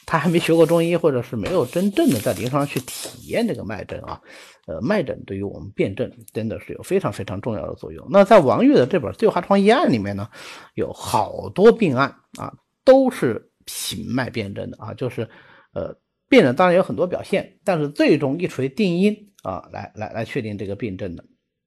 [0.04, 4.20] 他还没学过中医，或者是没有真正的在临床上去体验这个脉诊啊。
[4.66, 8.06] 呃，脉诊对于我们辨证真的是有非常非常重要的作用。
[8.10, 10.28] 那在王玉的这本《醉花疮医案》里面呢，
[10.74, 12.52] 有好多病案啊，
[12.84, 15.26] 都是品脉辨证的啊，就是
[15.72, 15.96] 呃。
[16.32, 21.22] 病人当然有很多表现，但是最终一锤定音啊，来来来确定这个病症的，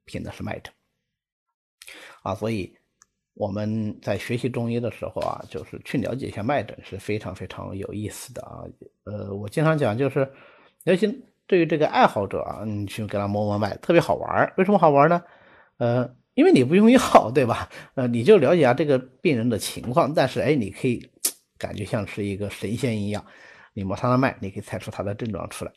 [0.05, 0.73] 凭的是脉诊
[2.23, 2.33] 啊。
[2.33, 2.75] 所以
[3.35, 8.63] 我们在学习中医的时候啊，就是去了解一下脉诊是非常非常有意思的啊。
[9.03, 10.27] 呃，我经常讲，就是
[10.85, 15.21] 尤其对于这个爱好者啊，你去给他摸摸脉，特别好玩为什么好玩呢？
[15.77, 17.69] 呃，因为你不用药，对吧？
[17.93, 21.07] 呃，你就了解下这个病人的情况，但是哎，你可以
[21.59, 23.23] 感觉像是一个神仙一样，
[23.75, 25.71] 你摸他的脉，你可以猜出他的症状出来，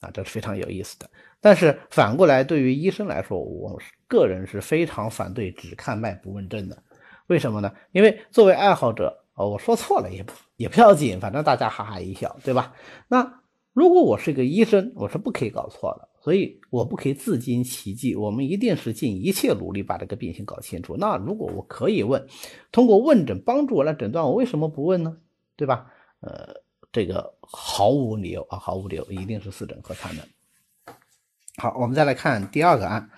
[0.00, 1.08] 啊，这是非常有意思的。
[1.40, 6.82] 但是反过来，对于医生来说，我个人是非常反对只看脉不问症的。
[7.28, 7.72] 为什么呢？
[7.92, 12.74] 因为作为爱好者，哦，我说错了也不也不要紧，反正大家哈哈一笑，对吧？
[13.08, 13.40] 那
[13.72, 16.08] 如果我是个医生，我是不可以搞错的。
[16.20, 20.96] 所以我不可以自惊奇迹，我们一定是尽一切努力把这个病情搞清楚。
[20.96, 22.26] 那如果我可以问，
[22.72, 25.16] 通过问诊帮助我来诊断，我为什么不问呢？
[25.54, 25.86] 对吧？
[26.18, 26.52] 呃，
[26.96, 30.26] 这个毫无理由啊，毫无理由，一定是四诊合参的。
[31.58, 33.10] 好，我们再来看第二个案。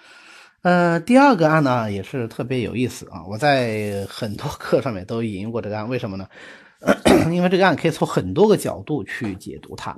[0.63, 6.29] 呃，第二个案呢也是特别有意思啊，我在很多课上面都引用过这个案，为什么呢？
[7.31, 9.97] 因为这个案可以从很多个角度去解读它。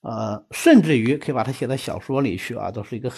[0.00, 3.12] 呃，甚至于可以把它写到小说里去啊，都是一个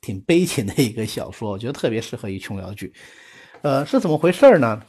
[0.00, 2.90] 挺悲情的一个小说，我觉得特别适合于琼瑶剧。
[3.60, 4.82] 呃，是怎么回事呢？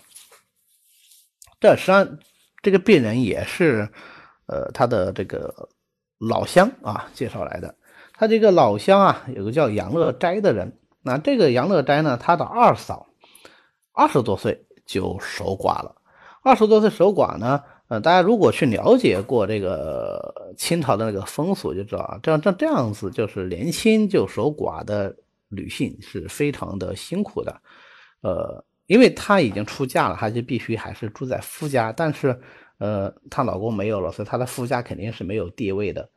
[1.60, 2.17] 这实际上
[2.62, 3.91] 这个病人也是
[4.47, 5.69] 呃他的这个
[6.17, 7.75] 老乡啊介绍来的。
[8.13, 10.79] 他这个老乡啊，有个叫杨乐斋的人。
[11.03, 13.07] 那这个杨乐斋呢，他的二嫂
[13.93, 15.95] 二十多岁就守寡了。
[16.41, 17.62] 二十多岁守寡呢？
[17.89, 25.15] 呃，大家如果去了解过这个清朝的那个风俗，就知道啊，这样这这样子就是年轻就守寡的
[25.47, 27.62] 女性是非常的辛苦的，
[28.21, 32.39] 呃，因为她已经出嫁了，她就必须还是住在夫家，但是
[32.80, 36.10] 呃，她老公没有了，所以她的夫家肯定是没有地位的。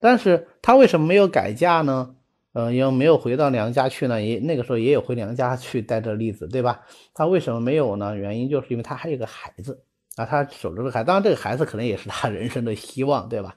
[0.00, 2.14] 但是她为什么没有改嫁呢？
[2.52, 4.22] 呃，又没有回到娘家去呢？
[4.22, 6.80] 也那个时候也有回娘家去带着例子，对吧？
[7.12, 8.16] 她为什么没有呢？
[8.16, 9.82] 原因就是因为她还有个孩子。
[10.16, 13.54] 啊，她守着这个孩，当然这个孩子可能也是她 人生的希望，对吧？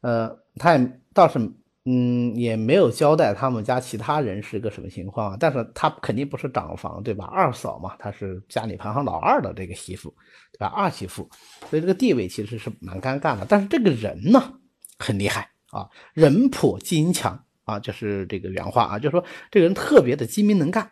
[0.00, 1.38] 呃，她也倒是，
[1.84, 7.24] 嗯，也没有交代他们家其他人是个什么情况，但是他肯定不是长房，对吧？
[7.24, 10.14] 二嫂嘛，她是家里排行老二的这个媳妇，
[10.52, 10.66] 对吧？
[10.68, 11.28] 二媳妇，
[11.68, 13.44] 所以这个地位其实是蛮尴尬的。
[13.48, 14.52] 但是这个人呢，
[14.98, 20.88] 很厉害啊，人颇精强啊，就是这个原话啊，就是说这个人特别的精明能干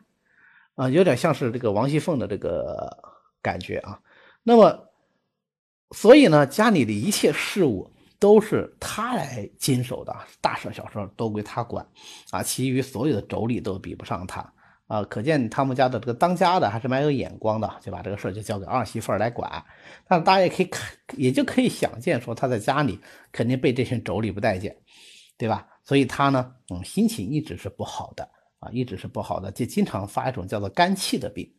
[0.74, 2.88] 啊，有点像是这个王熙凤的这个
[3.40, 4.00] 感觉啊。
[4.42, 4.86] 那么。
[5.92, 11.84] 所以呢，家里的一切事务都是他来经手的，大事小事都归他管，
[12.30, 14.52] 啊，其余所有的妯娌都比不上他，
[14.88, 19.64] 啊，可见他们家的这个当家的还是蛮有眼光的，就把这个事就交给二媳妇来管。
[20.06, 23.00] 但大家也可以看，也就可以想见，说他在家里
[23.32, 24.76] 肯定被这群妯娌不待见，
[25.38, 25.66] 对吧？
[25.82, 28.28] 所以他呢，嗯，心情一直是不好的，
[28.58, 31.50] 啊，一直是不好的，就经常发一种叫做肝气的病。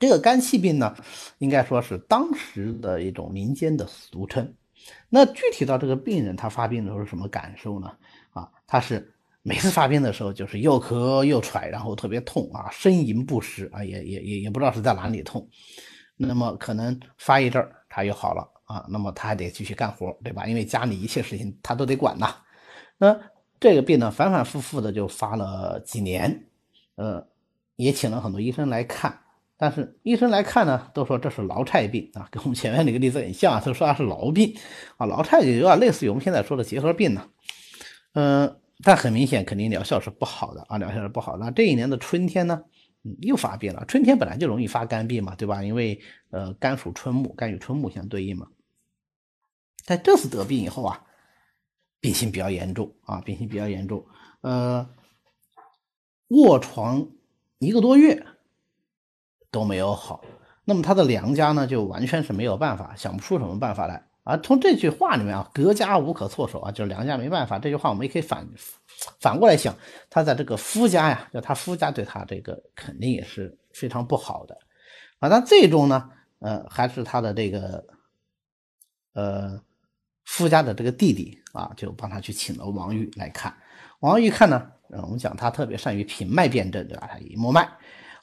[0.00, 0.96] 这个肝气病呢，
[1.38, 4.52] 应该说是当时的一种民间的俗称。
[5.08, 7.90] 那具体到这个病人，他发病的时候是什么感受呢？
[8.32, 15.48] 啊，他是每次发病的时候就是又咳又喘，然后特别痛啊，呻吟不时啊，也也也也不知道是在哪里痛。
[16.16, 20.46] 那么可能发一阵儿他又好了啊，那么他还得继续干活，对吧？
[20.46, 22.34] 因为家里一切事情他都得管呐。
[22.98, 23.18] 那
[23.60, 26.46] 这个病呢，反反复复的就发了几年，
[26.96, 27.26] 呃，
[27.76, 29.18] 也请了很多医生来看。
[29.60, 34.56] 但是医生来看呢，都说这是劳差病啊，跟我们前面那个例子很像，都说它是劳病
[34.96, 37.28] 啊，劳差就有点类似于我们现在说的结核病呢。
[38.12, 41.36] 嗯，但很明显，肯定疗效是不好的啊，疗效是不好。
[41.36, 42.62] 那这一年的春天呢，
[43.02, 43.84] 嗯，又发病了。
[43.86, 45.60] 春天本来就容易发肝病嘛，对吧？
[45.64, 48.46] 因为呃，肝属春木，肝与春木相对应嘛。
[49.84, 51.04] 但这次得病以后啊，
[51.98, 54.06] 病情比较严重啊，病情比较严重，
[54.42, 54.88] 呃，
[56.28, 57.08] 卧床
[57.58, 58.24] 一个多月。
[59.50, 60.22] 都没有好，
[60.64, 64.36] 那么他的娘家呢，就完全是没有办法，想不出什么办法来啊。
[64.36, 67.58] 从这句话里面啊，“隔家无可措手”啊，就是娘家没办法。
[67.58, 68.46] 这句话我们也可以反
[69.20, 69.74] 反过来想，
[70.10, 74.58] 他在这个夫家呀，就他夫家对他这个肯定也是非常不好的
[75.20, 75.28] 啊。
[75.28, 77.82] 但最终呢，呃，还是他的这个
[79.14, 79.58] 呃
[80.24, 83.56] 夫家的这个弟弟啊，就帮他去请了王玉来看。
[84.00, 87.08] 王玉看呢，我们讲他特别善于品脉辨证，对吧？
[87.10, 87.66] 他一摸脉。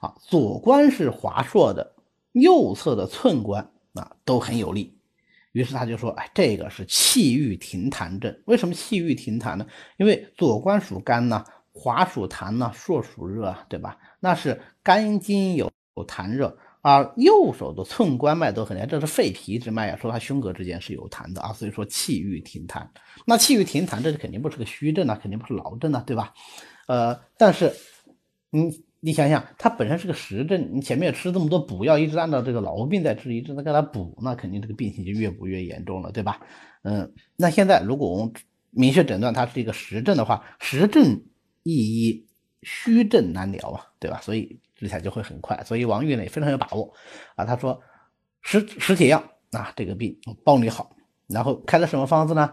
[0.05, 1.95] 啊，左关是华硕的，
[2.33, 4.95] 右侧的寸关啊都很有力。
[5.51, 8.37] 于是他就说：“哎，这个是气郁停痰症。
[8.45, 9.65] 为什么气郁停痰呢？
[9.97, 13.97] 因为左关属肝呢，华属痰呢，硕属热啊，对吧？
[14.19, 15.71] 那是肝经有
[16.05, 22.85] 痰热，而右手的寸关脉都很厉这是肺脾之脉啊，说他胸膈之间是有痰的啊，所以说气郁停痰。
[23.25, 26.33] 那气郁停痰，这肯定不是个虚症啊，肯定不是劳症啊，对吧？
[26.87, 27.73] 呃，但是，
[28.51, 28.69] 嗯。
[29.05, 36.39] 你想想，他本身是个实症，你前面吃这么多补药，一直按照这个痨病在治，一直在给他补，那肯定这个病情就越补越严重了，对吧？
[36.81, 38.33] 嗯，那现在如果我们
[38.71, 41.21] 明确诊断它是一个实症的话，实症
[41.61, 42.25] 一医
[42.63, 44.19] 虚症难疗啊，对吧？
[44.23, 45.63] 所以治起来就会很快。
[45.63, 46.91] 所以王玉呢也非常有把握
[47.35, 47.79] 啊，他说
[48.41, 50.89] 食食铁药啊，这个病包你好，
[51.27, 52.51] 然后开的什么方子呢？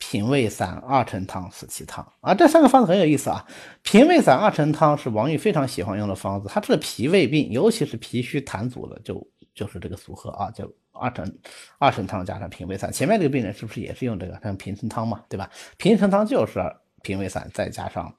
[0.00, 3.46] 平胃散二陈汤、四气汤啊，这三个方子很有意思啊。
[3.82, 9.24] 平胃散二陈汤是王玉非常喜欢用的方子，他治脾胃病，尤其是脾虚痰阻的，就
[9.54, 11.38] 就是这个组合啊，就二陈
[11.78, 12.90] 二陈汤加上平胃散。
[12.90, 14.32] 前面这个病人是不是也是用这个？
[14.42, 15.48] 他用平陈汤嘛，对吧？
[15.76, 16.60] 平陈汤就是
[17.02, 18.12] 平胃散再加上。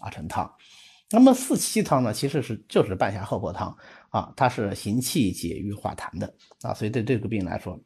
[0.00, 0.52] 二陈汤，
[1.10, 2.12] 那么四气汤呢？
[2.12, 3.74] 其实是就是半夏厚朴汤
[4.10, 7.80] 啊，它是行气解郁化痰的啊，所以对这个病来说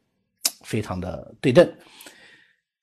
[0.65, 1.73] 非常的对症。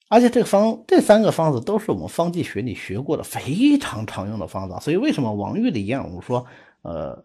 [0.08, 6.44] 而且这个方这三个方子都是我们方剂学里学过的非常常用的方子，所以为什么王玉的营养物说
[6.82, 7.24] 呃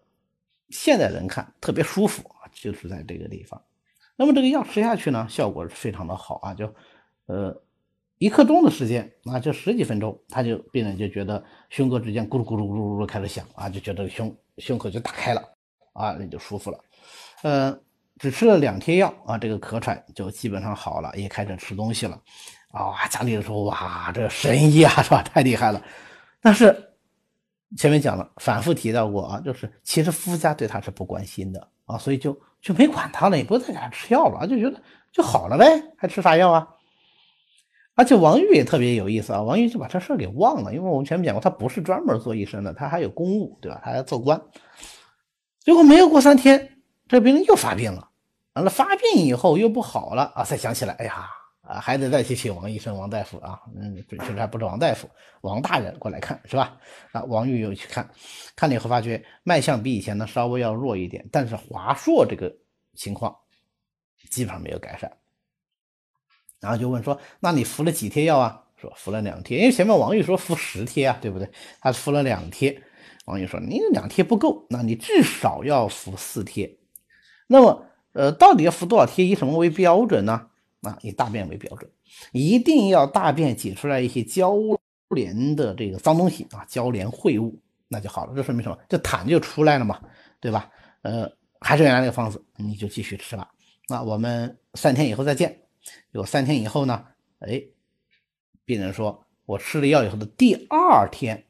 [0.68, 3.60] 现代人看特别舒服啊，就是在这个地方。
[4.16, 6.72] 那么这个药吃下去呢，效果是非常的好啊，就
[7.26, 7.60] 呃。
[8.18, 15.42] 一刻钟的时间啊，就十几分钟，他就病人就觉得胸膈之间咕噜咕噜咕噜咕噜开始响啊，就觉得胸胸口就打开了
[15.92, 16.78] 啊，那就舒服了。
[17.42, 17.76] 呃，
[18.16, 22.18] 只吃了两天药啊，这个咳喘就基本上好了，也开始吃东西了
[22.74, 23.06] 啊。
[23.08, 25.22] 家里人说哇，这神医啊，是吧？
[25.22, 25.82] 太厉害了。
[26.40, 26.76] 但是
[27.76, 34.80] 前面讲了，反复提到过啊，就是其实夫家对他是不关心的啊，所以就就没管他了，也不在家吃药了，就觉得
[35.12, 36.68] 就好了呗，还吃啥药啊？
[37.96, 43.80] 而且王玉也特别有意思啊，王玉就把这事儿给忘了，因为我们前面讲过，他不是专门做医生的，他还有公务，对吧？
[43.84, 44.40] 他还做官。
[45.60, 48.08] 结果没有过三天，这病人又发病了，
[48.54, 51.28] 完了发病以后又不好了啊，才想起来，哎呀，
[51.66, 55.08] 啊，还得再去请王医生、王大夫啊，嗯，其实还不是王大夫，
[55.40, 56.76] 王大人过来看是吧？
[57.12, 58.08] 啊，王玉又去看，
[58.54, 62.54] 看了以后发觉脉象比以前呢稍微要弱一点，但是华硕这个
[62.94, 63.34] 情况
[64.30, 65.10] 基本上没有改善。
[66.60, 71.50] 然后就问说：“那你服了几贴药啊？”说服了两贴，因为前面王玉说服十贴啊，对不对？
[71.80, 72.82] 他服了两贴。
[73.24, 76.78] 王玉说：“你两贴不够，那你至少要服四贴。
[77.46, 79.24] 那么，呃，到底要服多少贴？
[79.24, 80.48] 以什么为标准呢？
[80.84, 81.90] 啊，以大便为标准，
[82.32, 84.54] 一定要大便解出来一些交
[85.08, 87.58] 联的这个脏东西啊，交联秽物，
[87.88, 88.32] 那就好了。
[88.36, 88.78] 这说明什么？
[88.88, 90.00] 这痰就出来了嘛，
[90.40, 90.70] 对吧？
[91.02, 91.30] 呃，
[91.60, 93.50] 还是原来那个方子，你就继续吃吧。
[93.88, 95.60] 那我们三天以后再见。”
[96.12, 97.04] 有三天以后呢，
[97.40, 97.62] 哎，
[98.64, 101.44] 病人说，我吃了药以后的第二天，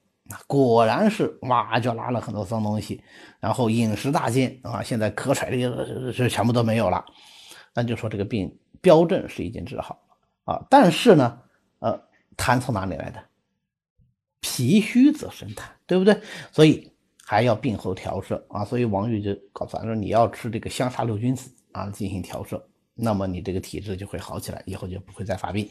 [0.49, 3.01] 果然是哇，就拉了很多脏东西，
[3.39, 7.05] 然后饮食大进啊，现在咳喘这些是全部都没有了，
[7.72, 8.53] 那就说这个病
[8.85, 9.99] 标证是已经治好
[10.45, 10.62] 啊。
[10.68, 11.41] 但是呢，
[11.78, 11.99] 呃，
[12.37, 13.18] 痰从哪里来的？
[14.41, 16.20] 脾虚则生痰，对不对？
[16.53, 16.93] 所以
[17.24, 18.62] 还要病后调摄啊。
[18.62, 22.62] 所以王玉就告诉他说，你要吃这个香砂六君子啊，进行调摄。
[22.95, 25.66] 那么你这个体质就会好起来，以后就不会再发病。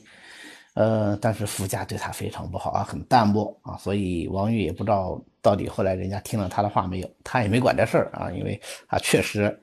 [0.73, 9.55] 呃，但是夫家对他非常不好啊，很淡漠啊，所以王玉也不知道到底后来人家听了他的话没有，他也没管这事儿啊，因为他确实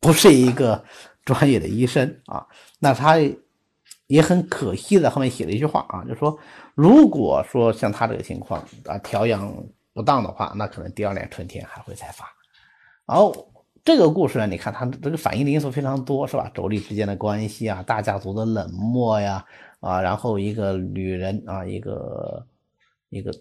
[0.00, 0.84] 不是一个
[1.24, 2.46] 专业的医生啊。
[2.78, 3.16] 那他
[4.06, 6.38] 也很可惜的后面写了一句话啊，就说
[6.74, 9.52] 如果说像他这个情况啊调养
[9.92, 12.26] 不当的话，那可能第二年春天还会再发。
[13.06, 13.48] 然后。
[13.84, 16.48] 这个故事呢，你看它这个反映的因素非常多，是吧？
[16.54, 19.44] 妯娌之间的关系啊，大家族的冷漠呀，
[19.80, 22.46] 啊，然后一个女人啊，一个
[23.08, 23.34] 一个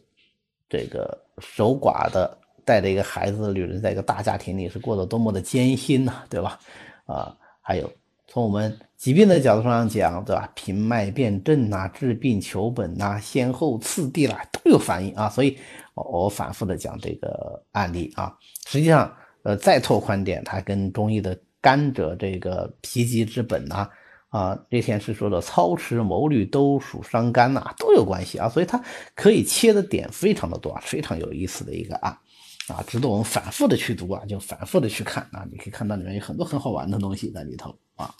[0.68, 6.58] 这个守寡的带着一个孩子的女人，在一个大家庭里是过得多么的艰辛呐，对吧？
[7.06, 7.38] 啊，
[7.72, 7.90] 还有
[8.28, 10.52] 从我们疾病的角度上讲，对吧？
[10.56, 15.30] 平脉辨证呐，治病求本呐，先后次第啦，都有反应啊。
[15.30, 15.58] 所以，
[15.94, 18.36] 我我反复的讲这个案例啊，
[18.68, 19.10] 实际上。
[19.44, 23.90] 呃，再拓宽点，它跟中医的甘蔗这个脾疾之本呐，
[24.30, 28.80] 啊，那天是说的操持谋虑都属伤肝呐，都有关系啊，所以它
[29.16, 32.16] 可以切的点非常的多啊，非常有意思的一个案
[32.68, 38.14] 啊，值得我们反复的去读啊，就反复的去看啊，你可以看到里面有很多很好玩的东西在里头啊。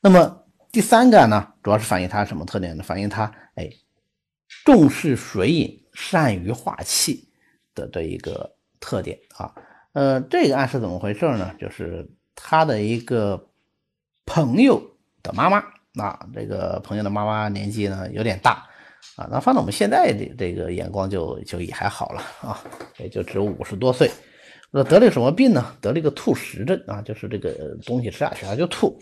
[0.00, 2.82] 那么第三个呢，主要是反映它什么特点呢？
[2.82, 3.70] 反映它哎
[4.64, 7.28] 重视水饮，善于化气
[7.74, 8.54] 的这一个。
[8.80, 9.52] 特点啊，
[9.92, 11.52] 呃，这个案是怎么回事呢？
[11.58, 13.48] 就是他的一个
[14.24, 14.80] 朋友
[15.20, 15.58] 的妈妈，
[16.00, 18.64] 啊，这个朋友的妈妈年纪呢有点大
[19.18, 22.62] 啊，那放到我们现在的这个眼光就就也还好了啊，
[22.98, 24.08] 也就只有五十多岁，
[24.70, 25.74] 那得了什么病呢？
[25.80, 28.96] 得了一个吐食症啊，就是这个东西吃下去他就吐，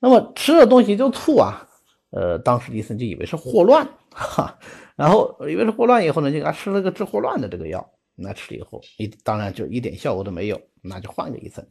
[0.00, 1.68] 那么吃了东西就吐啊，
[2.12, 4.58] 呃，当时医生就以为是霍乱哈，
[4.96, 7.86] 然后以为是霍乱以后呢，就给他吃了个治霍乱的这个药。
[8.18, 11.62] 那吃了以后，一当然就一点效果都没有，那就换个医生，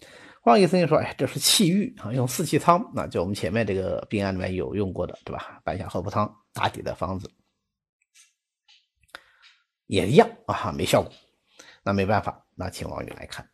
[0.44, 5.60] 换个医生就说：“哎，这是气郁啊，用四气汤。”那就我们前面这个病案里面有用过的，对吧？
[5.64, 7.28] 半夏厚朴汤打底的方子。
[9.88, 11.12] 也一样啊，没效果。
[11.84, 13.48] 那没办法，那请王玉来看。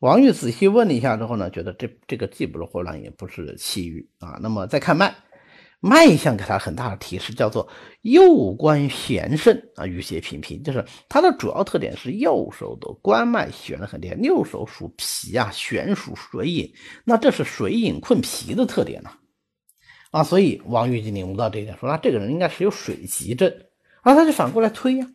[0.00, 4.38] 王玉仔细问了一下之后呢，觉得这这个既不是霍乱，也不是气郁啊。
[4.42, 5.14] 那么再看脉，
[5.78, 7.68] 脉象给他很大的提示，叫做
[8.02, 14.16] 右关弦肾啊，淤血频频，就是它的主要特点是右手的关脉弦的很厉害。
[14.16, 16.72] 右手属脾啊，弦属水饮，
[17.04, 19.10] 那这是水饮困脾的特点呢
[20.10, 20.24] 啊。
[20.24, 23.52] 所以王玉就领悟到这一点，说那这个人应该是有水急症
[24.02, 24.14] 啊。
[24.14, 25.06] 他就反过来推呀，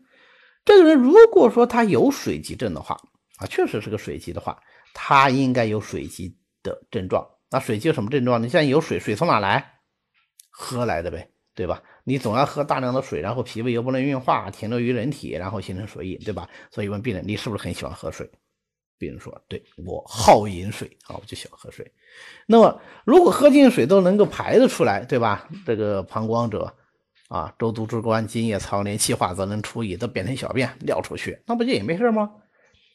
[0.68, 2.95] 这个人如果说他有水急症的话
[3.38, 4.61] 啊，确实是个水急的话。
[4.99, 8.41] 他应该有水积的症状，那水积有什么症状？
[8.41, 9.74] 你像有水，水从哪来？
[10.49, 11.84] 喝来的呗，对吧？
[12.03, 16.49] 你总要喝大量的水，然后脾胃又不能运化，停留于人体，然后形成水饮，对吧？
[16.72, 18.28] 所以问病人，你是不是很喜欢喝水？
[18.97, 21.91] 病人说，对我好饮水啊，我就喜欢喝水。
[22.47, 25.47] 那么如果喝进水都能够排得出来，对吧？
[25.63, 26.76] 这个膀胱者
[27.28, 32.32] 啊，周都之官，津液藏连，气化则能出矣，都变成小便尿出去，那不就也没事吗？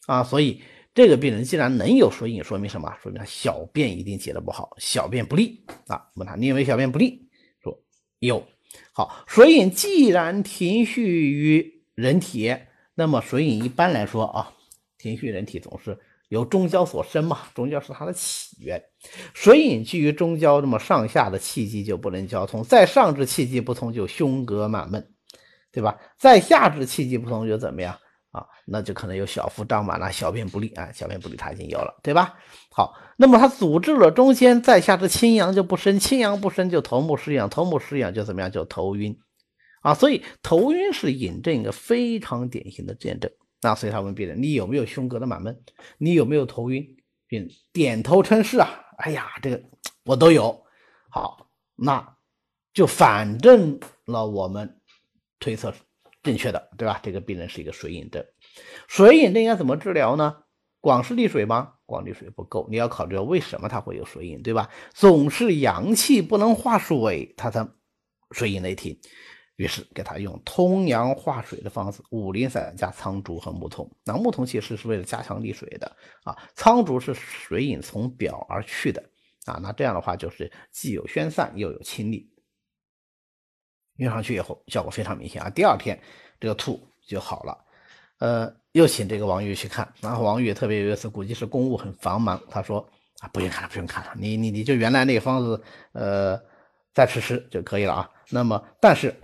[0.07, 0.61] 啊，所以。
[0.95, 2.95] 这个病人既然能有水饮，说明什么？
[3.03, 6.07] 说明他小便一定解的不好，小便不利啊。
[6.17, 7.31] 问他，你有没有小便不利？
[7.63, 7.83] 说
[8.19, 8.47] 有。
[8.93, 12.55] 好，水饮既然停蓄于人体，
[12.95, 14.53] 那么水饮一般来说啊，
[14.99, 15.99] 停蓄人体总是
[16.33, 18.83] 由中焦所生嘛，中焦是它的起源。
[19.35, 25.07] 水饮居于中焦，那么上下的气机就不能交通，在上至气机不通，就胸膈满闷，
[25.71, 25.95] 对吧？
[26.17, 27.95] 在下至气机不通，就怎么样？
[28.31, 32.35] 啊，那就可能有小腹胀满了，小便不利啊，小便不利他已经有了，对吧？
[32.71, 38.51] 好，那么他阻滞了中间，在下之清阳就不生，清阳不生就头目失养，头目失养就怎么样？
[38.51, 39.15] 就头晕
[39.83, 43.31] 啊，所以头晕是饮证一个非常典型的见证。
[43.63, 45.65] 那所以他问病人，你有没有胸膈的满闷？
[45.97, 46.85] 你有没有头晕？
[47.27, 49.63] 病人点头称是啊，哎呀，这个
[50.05, 50.67] 我都有。
[51.09, 52.17] 好，那
[52.75, 54.81] 就反证了我们
[55.39, 55.73] 推测。
[56.23, 57.01] 正确的，对吧？
[57.03, 58.25] 这个病人是一个水饮症，
[58.87, 60.45] 水饮症应该怎么治疗呢？
[60.81, 61.75] 光是利水吗？
[61.85, 64.71] 光利水不够，你要考虑到为什么他会有水饮，对吧？
[64.93, 67.69] 总是阳气不能化水，他才
[68.31, 68.97] 水饮雷停。
[69.57, 73.91] 于是给他用通阳化水的方子，五苓散加苍术和木桐。
[74.05, 79.03] 那木桐其实是为了加强利水的啊，苍术是水饮从表而去的
[79.45, 79.59] 啊。
[79.63, 82.29] 那这样的话就是既有宣散又有清利。
[83.97, 85.51] 用上去以后，效果非常明显啊！
[85.51, 86.01] 第二天
[86.41, 87.57] 这个吐就好了。
[88.19, 92.81] 呃，又请这个王玉去看，然后王玉特别有意思，估计是公务很繁忙，他说
[93.21, 96.41] 啊，不用看了，不用看了，你你你就原来那个方子，呃，
[96.95, 98.11] 再吃吃就可以了啊。
[98.31, 99.15] 那么，但是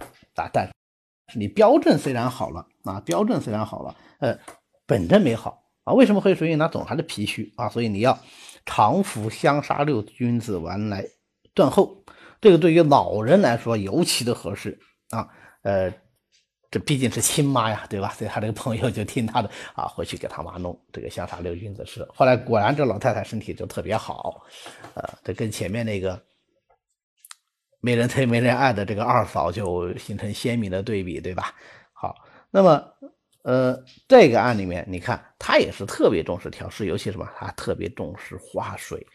[0.41, 4.39] 啊，但是你标证虽然好了啊，标证虽然好了，呃，
[4.86, 5.93] 本证没好啊。
[5.93, 6.68] 为什么会水饮呢？
[6.72, 8.18] 总还是脾虚啊，所以你要
[8.64, 11.05] 常服香砂六君子丸来
[11.55, 12.05] 断后。
[12.41, 14.78] 这个对于老人来说尤其的合适
[15.11, 15.28] 啊，
[15.62, 15.93] 呃，
[16.70, 18.11] 这毕竟是亲妈呀，对吧？
[18.11, 22.07] 所以他这个朋友就听他的啊，回去给他妈弄这个香砂六君子吃。
[22.14, 24.41] 后来果然这老太太身体就特别好，
[24.95, 26.22] 呃，这跟前面那个
[27.81, 31.55] 没人推没人爱的这个二嫂就形成鲜明的对比，对吧？
[31.93, 32.14] 好，
[32.51, 32.85] 那么
[33.43, 39.07] 呃，这个案里面你看他也是特别重视调湿，尤其什么，他特别重视化水。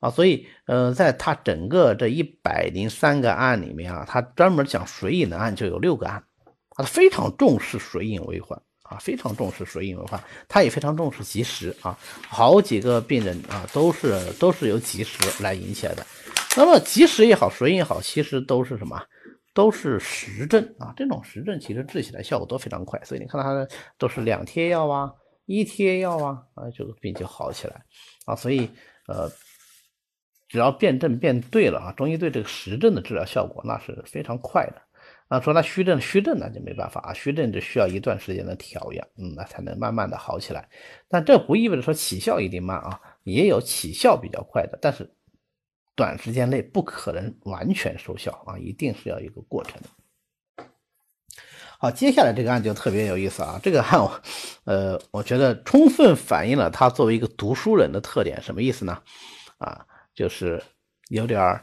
[0.00, 6.24] 啊，所以，呃，在他整个这一百零三个案里面啊，他专门讲水饮的案就有六个案，
[6.70, 10.18] 他非常重视水饮为患啊，非常重视水饮为患，
[10.48, 16.06] 他也非常重视积食啊，好几个病人啊都是都是由积食来引起来的。
[16.56, 19.00] 那么积食也好，水饮也好，其实都是什么？
[19.54, 25.12] 都是实症啊，这种实症其实治起来效果都非常快，所以你看到他都是两贴药啊，
[25.46, 27.82] 一贴药啊，啊，这个病就好起来
[28.26, 28.68] 啊，所以
[29.06, 29.30] 呃。
[30.52, 34.82] 只要辨证辨对了啊，中医对这个实症的治疗效果那是非常快的
[35.28, 35.40] 啊。
[35.40, 40.68] 说他虚症，虚症那就没办法啊，虚症就需要一段时间的调养，嗯，那才能慢慢的好起来。
[41.08, 45.08] 但这不意味着说起效一定慢啊，也有起效比较快的，但是
[46.00, 49.78] 短时间内不可能完全收效啊，一定是要一个过程。
[51.78, 54.00] 好，接下来这个案就特别有意思啊，这个案，
[54.64, 59.02] 呃，我觉得充分反映了他作为一个读书人的特点，什么意思呢？
[59.58, 59.86] 啊。
[60.12, 60.62] 就是
[61.08, 61.58] 有点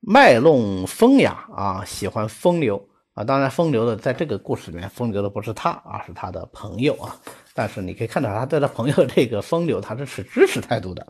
[0.00, 3.24] 卖弄风雅啊，喜欢风流啊。
[3.24, 7.20] 当然，风流的在这个故事里面，风流的不是他，而是他的朋友啊。
[7.58, 11.04] 但是你可以看到，他对他朋友这个风流，他是持支持态度的。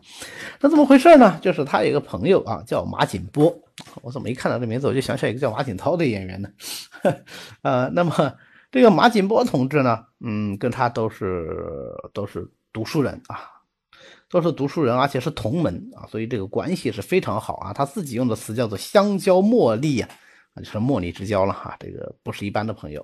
[0.59, 1.37] 那怎么回事呢？
[1.43, 3.55] 就是他有一个朋友啊，叫马景波。
[4.01, 6.49] 我怎么一看到这名字，我就想起来一个叫马景涛的演员呢？
[7.61, 8.33] 呃， 那么
[8.71, 11.55] 这个马景波同志呢，嗯，跟他都是
[12.13, 13.37] 都是读书人啊。
[14.31, 17.73] 都是读书人，而且是同门啊，所以这个关系是非常好啊。
[17.73, 20.09] 他自己用的词叫做“相交莫逆”啊，
[20.57, 21.75] 就是莫逆之交了哈。
[21.79, 23.03] 这个不是一般的朋友。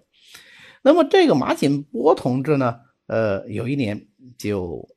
[0.84, 4.88] 那么这个马景波同志呢，呃，有一年就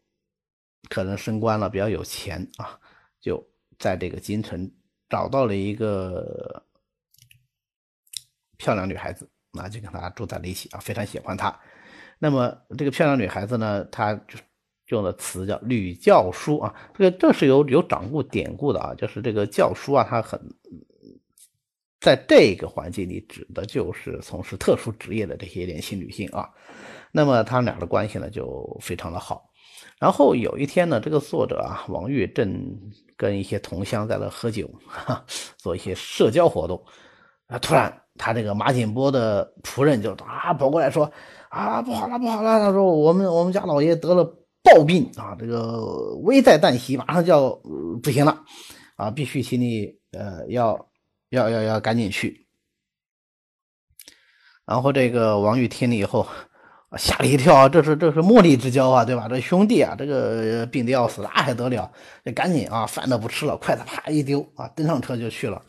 [0.88, 2.78] 可能升官了，比较有钱啊，
[3.20, 3.46] 就
[3.78, 4.70] 在这个京城
[5.08, 6.64] 找到了一个
[8.56, 11.60] 漂亮女孩子，那就跟她住在了一起啊，非常喜欢她。
[12.18, 14.38] 那么这个漂亮女孩子呢，她就
[14.88, 20.40] 用的词叫“女教书”啊，这个这是有有掌故典故的啊，就是这个教书啊，她很
[22.00, 26.48] 在这个环境里指的就是从事特殊职业的这些年轻女性啊。
[27.12, 29.48] 那么他们俩的关系呢就非常的好。
[29.98, 32.64] 然后有一天呢，这个作者啊王玉正
[33.16, 35.24] 跟一些同乡在那喝酒，哈，
[35.56, 36.82] 做一些社交活动
[37.46, 41.10] 啊，突然他这个马景波的仆人就啊跑过来说。
[41.50, 42.58] 啊，不好了，不好了！
[42.58, 44.22] 他说我们我们家老爷得了
[44.62, 47.48] 暴病啊，这个危在旦夕，马上就要
[48.02, 48.44] 不行了
[48.96, 50.78] 啊，必须请你呃要
[51.30, 52.46] 要要要赶紧去。
[54.66, 56.26] 然后这个王玉听了以后
[56.96, 59.26] 吓了一跳，这是这是莫逆之交啊，对吧？
[59.28, 61.90] 这兄弟啊，这个病的要死，那还得了？
[62.24, 65.60] 这赶紧啊，饭都不吃了，筷子啪一丢啊，登上车就去了。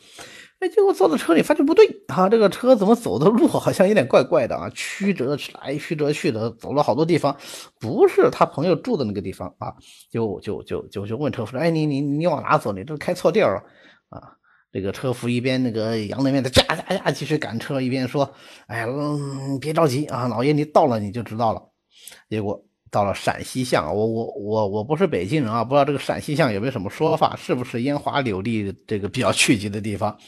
[0.60, 7.36] 哎，结果坐到车里发现不对啊，这个车怎么走的路好像有点怪怪的啊，曲折来曲折去的，走了好多地方，
[7.78, 9.74] 不是他朋友住的那个地方啊，
[10.10, 12.72] 就就就就就问车夫说：“哎，你你你往哪走？
[12.72, 13.62] 你这开错地儿了
[14.08, 14.32] 啊！”
[14.72, 18.30] 这个车夫一边那个扬着面的驾驾驾继续赶车，一边说
[18.68, 21.62] ：“哎呀，嗯，别着急啊，老爷你到了你就知道了。”
[22.28, 22.64] 结果。
[22.92, 30.18] 到了陕西巷，我我我我不是北京人啊，不知道这个陕西巷有没有什么说法，是不是烟花柳丽这个比较聚集的地方？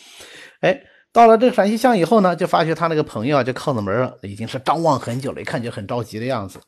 [0.61, 0.81] 哎，
[1.13, 6.61] 到了这个陕西巷以后呢，就发觉他那个朋友啊，就靠着门了，已经是张望很久了，一看就很着急的样子。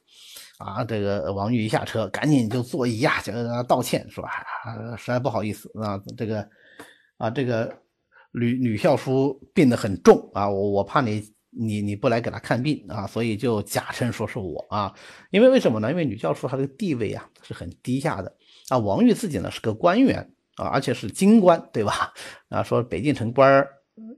[0.58, 3.32] 啊，这个王玉一下车，赶紧就作揖呀，就
[3.68, 6.44] 道歉说啊，实在不好意思啊，这个
[7.24, 7.74] 啊，这个
[8.32, 11.32] 吕吕孝叔病得很重啊，我我怕你。
[11.56, 14.92] 你你不来给他看病啊，所以就假称说是我啊，
[15.30, 15.88] 因为为什么呢？
[15.88, 18.36] 因为女教授她的地位啊是很低下的
[18.70, 20.18] 啊，王玉自己呢是个官员
[20.56, 22.12] 啊，而且是京官，对吧？
[22.48, 23.68] 啊，说北京城官儿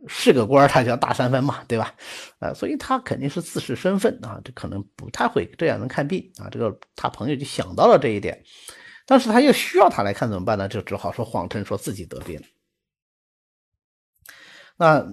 [0.07, 1.95] 是个官，他叫大三分嘛，对吧？
[2.39, 6.49] 啊，所以他肯定是自视身份啊，这可能不太会这样能看病啊。
[6.51, 8.43] 这个他朋友就想到了这一点，
[9.05, 10.67] 但是他又需要他来看怎么办呢？
[10.67, 12.41] 就只好说谎称说自己得病。
[14.77, 15.07] 那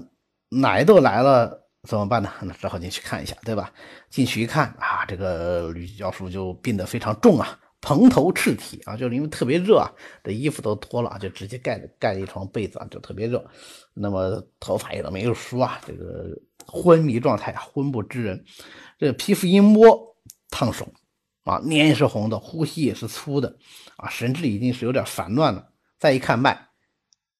[0.49, 1.61] 奶都来了。
[1.85, 2.31] 怎么办呢？
[2.43, 3.69] 那只好进去看一下，对吧？
[4.09, 9.91] 进去一看啊，这个吕教授就病得非常重啊，蓬头赤体啊，就是因为特别热啊，
[10.23, 13.45] 这衣服都脱了，就直接盖着盖了一床被子啊，就特别热。
[13.93, 16.29] 那么头发也都没有梳啊，这个
[16.65, 18.45] 昏迷状态啊，昏不知人。
[18.97, 20.15] 这皮肤一摸
[20.49, 20.87] 烫手
[21.43, 23.53] 啊，脸也是红的，呼吸也是粗的
[23.97, 25.67] 啊，神志已经是有点烦乱了。
[25.99, 26.69] 再一看脉，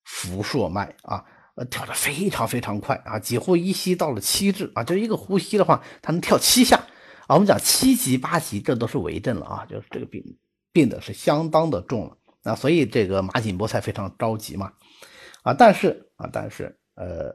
[0.03, 1.24] 浮硕脉啊。
[1.56, 6.78] 呃，跳得非常非常快啊，几乎一吸到了七至啊，就一个呼吸的话，它能跳七下
[7.28, 7.36] 啊。
[7.36, 10.24] 我们讲七级八级，这都是为证了啊，就是这个病
[10.72, 14.74] 病的是相当的重了啊，所以这个马景波才非常着急嘛
[15.43, 15.54] 啊。
[15.54, 17.32] 但是啊，但是呃，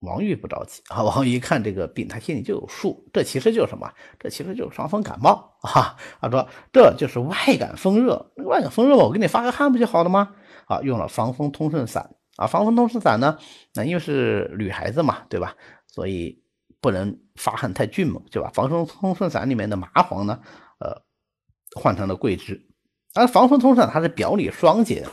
[0.00, 3.90] 王玉不着急啊，王玉一看这个病，他心里就有数，这其实就是什么？
[4.18, 5.96] 这其实就是伤风感冒啊。
[6.20, 10.34] 他说这就是外感风热，外感风热我给你发个汗不就好了吗？
[10.66, 12.14] 啊，用了防风通顺散。
[12.36, 13.38] 啊，防风通顺散呢？
[13.74, 15.54] 那因为是女孩子嘛，对吧？
[15.86, 16.42] 所以
[16.80, 18.50] 不能发汗太峻猛，对吧？
[18.52, 20.40] 防风通顺散里面的麻黄呢，
[20.80, 21.00] 呃，
[21.80, 22.60] 换成了桂枝。
[23.14, 25.06] 而防风通顺散它是表里双解，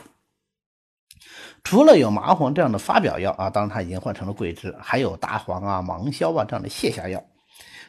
[1.62, 7.24] 除了有麻黄这样的发表药啊，当然它已经换成了桂枝，还有大黄啊、芒硝啊这样的泻下药。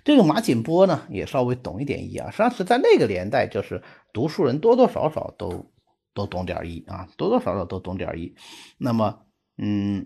[0.04, 3.82] 这个马景波呢，也稍微懂一点医啊，实际上是在那个年代，就是
[4.14, 5.73] 读书人多多少少都。
[6.14, 8.34] 都懂点医啊，多多少少都懂点医。
[8.78, 9.26] 那么，
[9.58, 10.06] 嗯，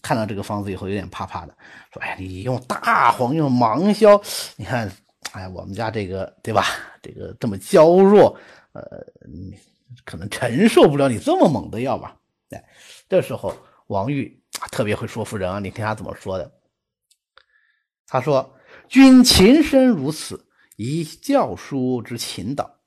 [0.00, 1.56] 看到这个方子以后有点怕怕的，
[1.92, 4.20] 说：“哎，你用大黄，用芒硝，
[4.56, 4.90] 你看，
[5.32, 6.64] 哎，我们家这个对吧？
[7.02, 8.38] 这个这么娇弱，
[8.72, 8.82] 呃，
[10.04, 12.16] 可能承受不了你这么猛的药吧？”
[12.50, 12.64] 哎，
[13.08, 13.52] 这时候
[13.88, 14.40] 王玉
[14.70, 16.52] 特别会说服人啊，你听他怎么说的？
[18.06, 18.56] 他说
[18.88, 20.46] ：“君情深如此，
[20.76, 22.78] 以教书之情导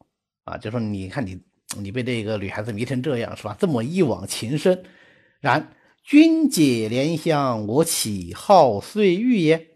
[0.45, 1.41] 啊，就说你看你。”
[1.79, 3.55] 你被这个女孩子迷成这样是吧？
[3.59, 4.83] 这么一往情深，
[5.39, 9.69] 然君解莲香，我岂好碎玉耶？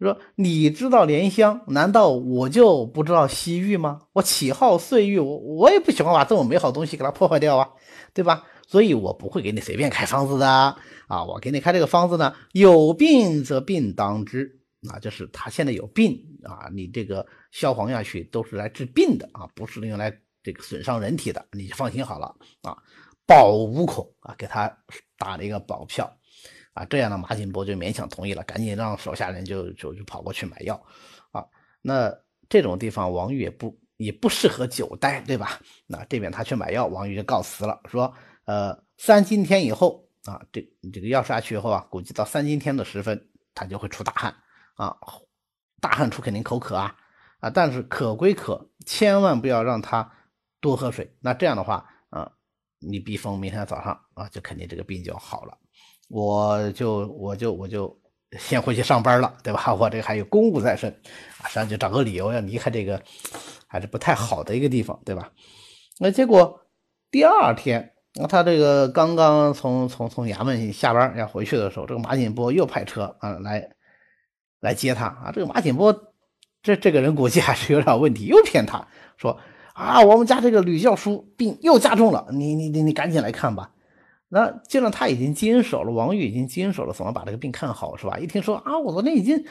[0.00, 4.02] 说你知道莲香，难道我就不知道西域吗？
[4.12, 5.18] 我岂好碎玉？
[5.18, 7.70] 我我也不喜欢把这么美好东西给它破坏掉啊，
[8.12, 8.44] 对吧？
[8.66, 10.46] 所以我不会给你随便开方子的
[11.06, 11.24] 啊！
[11.24, 20.18] 我给你开这个方子呢，有病则病当之啊，就是他现在有病啊，你这个消黄下去都是来治病的啊，不是用来。
[20.44, 22.32] 这个损伤人体的，你就放心好了
[22.62, 22.76] 啊，
[23.26, 24.72] 保无恐啊，给他
[25.18, 26.08] 打了一个保票。
[26.74, 30.74] 啊，这样呢，马景波就勉强同意了，赶紧让手下人就就就跑过去买药
[31.30, 31.44] 啊。
[31.80, 32.12] 那
[32.48, 35.60] 这种地方，王玉也不也不适合久待，对吧？
[35.86, 38.12] 那这边他去买药，王玉就告辞了，说
[38.44, 40.60] 呃三今天以后啊，这
[40.92, 43.24] 这个药下去以后啊，估计到三今天的时分，
[43.54, 44.34] 他就会出大汗
[44.74, 44.96] 啊，
[45.80, 46.92] 大汗出肯定口渴啊
[47.38, 50.10] 啊，但是渴归渴，千万不要让他
[50.64, 52.32] 多喝水，那这样的话啊，
[52.78, 55.58] 你逼疯，明天早上啊，就肯定这个病就好了。
[56.08, 57.94] 我就我就我就
[58.38, 59.72] 先回去上班了，对吧？
[59.76, 60.90] 我这个还有公务在身
[61.42, 63.02] 啊，实际上就找个理由要离开这个
[63.66, 65.30] 还是不太好的一个地方，对吧？
[65.98, 66.58] 那结果
[67.10, 73.68] 第二天，那他这个刚刚从从从衙门下班要回去的时候，这个马景波又派车啊来
[74.60, 75.30] 来接他啊。
[75.30, 75.92] 这个马景波
[76.62, 78.88] 这这个人估计还是有点问题，又骗他
[79.18, 79.38] 说
[79.74, 83.70] 啊，我们家这个吕教书病又加重了，你你你你赶紧来看吧。
[84.28, 88.18] 那既然他已经坚守了，王玉已经坚守了，怎么把这个病看好是吧？
[88.18, 89.44] 一听说啊，我昨天已经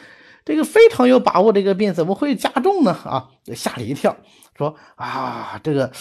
[0.45, 2.91] 这个非常有把握，这个病怎么会加重呢？
[2.91, 4.15] 啊，吓了一跳，
[4.57, 5.91] 说啊，这个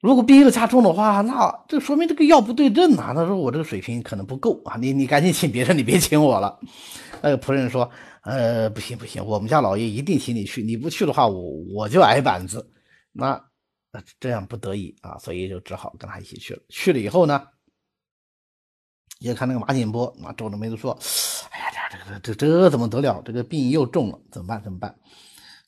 [0.00, 3.12] 如果病又加重的话，那这说明这个药不对症啊。
[3.14, 6.58] 他说我这个水平可能不够啊，你你赶紧请别人，你别请我了。
[7.22, 7.90] 那个仆人说，
[8.22, 12.70] 呃，不行不行，我们家老爷一定请你去，你不去的话，我我就挨板子。
[13.12, 13.42] 那。
[14.20, 16.62] 这样不得已啊，所以就只好跟他一起去了。
[16.68, 17.44] 去了以后呢，
[19.18, 20.96] 也看那个马景波啊，皱着眉头说
[21.50, 23.20] ：“哎呀，这这这这怎么得了？
[23.24, 24.62] 这个病又重了，怎么办？
[24.62, 24.96] 怎么办？”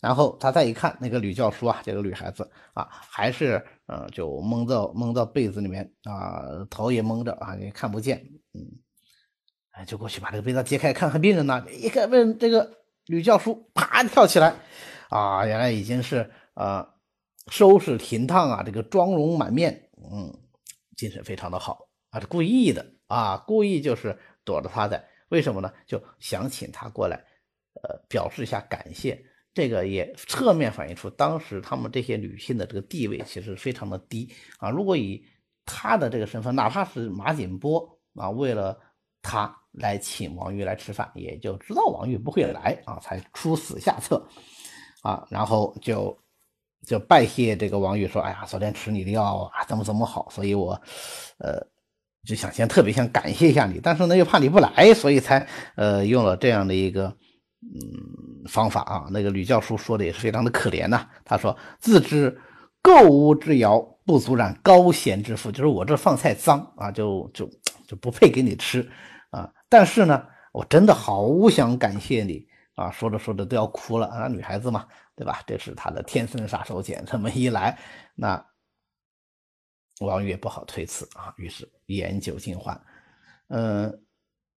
[0.01, 8.25] 然后他再一看那个吕教书啊，这个女孩子啊，还是呃，就蒙到蒙到被子里面啊，头也蒙着啊，也看不见。
[8.55, 8.61] 嗯，
[9.73, 11.67] 哎，就过去把这个被子揭开，看看病人呢。
[11.71, 14.55] 一看问这个吕教书，啪跳起来
[15.11, 16.89] 啊，原来已经是啊。
[17.51, 20.33] 收拾停当啊，这个妆容满面，嗯，
[20.97, 25.73] 精神非常的好啊，是故意的啊，故意就是躲着他的，为什么呢？
[25.85, 27.17] 就想请他过来，
[27.83, 29.21] 呃，表示一下感谢。
[29.53, 34.71] 这个也侧面反映出当时他们这些女性的这个地位其实非常的低啊。
[34.71, 35.27] 如果以
[35.67, 38.79] 他的这个身份，哪怕是马景波啊，为了
[39.23, 44.27] 他来请王玉来吃饭，也就知道王玉不会来啊，才出此下策
[45.03, 46.19] 啊，然后就。
[46.85, 50.73] 就拜谢这个王玉说：“哎呀，昨天吃你的药啊，怎么怎么好，所以我，
[51.39, 51.65] 呃，
[52.27, 55.47] 就想先特别想感谢一下你，但是呢又怕你不来，所以才
[55.77, 57.07] 呃用了这样的一个
[57.63, 59.07] 嗯方法啊。
[59.13, 62.37] 那个吕教书说的也是非常的可怜呐，他说自知
[62.83, 67.49] 垢污之肴不足染高贤之腹，就是我这饭菜脏啊，就就
[67.87, 68.91] 就不配给你吃。
[69.73, 74.29] 但是呢，我真的好想感谢你。”啊，说着说着都要哭了啊！
[74.29, 75.43] 女孩子嘛，对吧？
[75.47, 77.05] 这是她的天生杀手锏。
[77.05, 77.79] 这么一来，
[78.15, 78.47] 那
[80.01, 81.35] 王玉也不好推辞啊。
[81.37, 82.81] 于是言酒尽欢。
[83.49, 84.03] 嗯，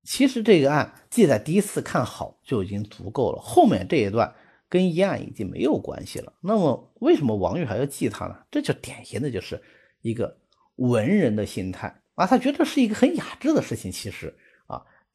[0.03, 4.33] 其实这个案记在第一次看好就已经足够了，后面这一段
[4.69, 6.31] 跟一案已经没有关系了。
[6.39, 8.45] 那么为什么王玉还要记他呢？
[8.49, 9.61] 这就典型的就是
[10.01, 10.39] 一个
[10.77, 13.91] 文人的心态啊，他觉得是一个很雅致的事情。
[13.91, 14.33] 其实。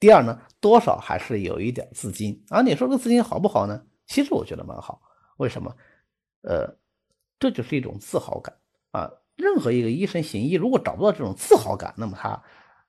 [0.01, 2.63] 第二呢，多少还是有一点资金啊？
[2.63, 3.85] 你说这资金好不好呢？
[4.07, 5.01] 其实我觉得蛮好。
[5.37, 5.77] 为什么？
[6.43, 6.75] 呃，
[7.39, 8.57] 这就是一种自豪感
[8.93, 9.11] 啊。
[9.37, 12.43] 任何一个医生行医，如果找不到这种自豪感，那么他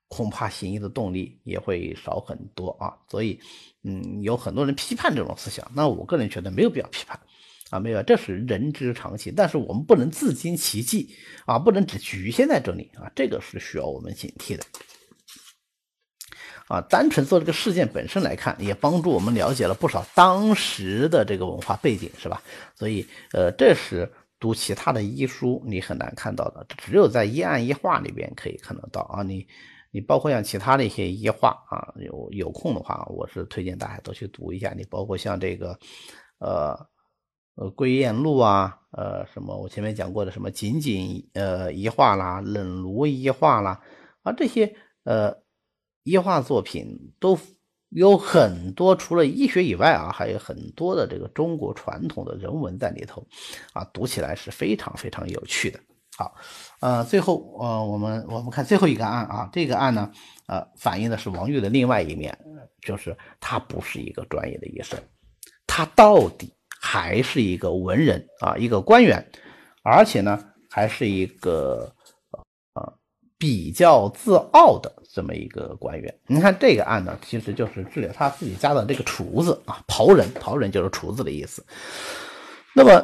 [0.08, 2.98] 恐怕行医的动力也会少很多啊。
[3.10, 3.40] 所以，
[3.84, 7.20] 嗯，有很多人批判这种思想，那我个人觉得没有必要批判
[7.72, 9.34] 啊，没有，这是人之常情。
[9.36, 11.14] 但是我们不能自经其迹
[11.46, 14.64] 啊，不能只局限在这里啊，这个是需要我们警惕的。
[16.72, 22.42] 啊，单纯做这个事件本身来看，也帮助我们了解了不少当时的这个文化背景，是吧？
[22.78, 24.10] 所以，呃，这是
[24.40, 29.22] 读其他的医书你很难看到的，只有在医案医话里边可以看得到啊。
[29.22, 29.46] 你，
[29.92, 34.74] 你包括像其他的一些医话啊，有有空的话，我是推荐大家都去读一下。
[34.74, 35.78] 你包括像这个，
[36.40, 36.88] 呃，
[37.56, 43.82] 呃，《归雁录》啊，呃，什么我前面讲过的什么仅仅呃医话啦，冷炉医话啦，
[44.24, 45.42] 啊，这些呃。
[46.04, 47.38] 医画作品都
[47.90, 53.26] 有很多，除了医学以外啊，还有很多的这个中国传统的人文在里头，
[53.74, 55.80] 啊，读起来是非常非常有趣的。
[56.18, 56.34] 好，
[56.80, 60.12] 呃，最后呃，我们我们看最后一个案啊，这个案呢，
[60.48, 62.38] 呃，反映的是王玉的另外一面，
[62.82, 65.00] 就是他不是一个专业的医生，
[65.68, 69.24] 他到底还是一个文人啊，一个官员，
[69.84, 71.94] 而且呢，还是一个。
[73.42, 81.66] 比较自傲的这么一个官员，你看这个案呢，其实就是治理他自己家的这个厨子啊，庖人，庖人就是厨子的意思。
[82.76, 83.04] 那么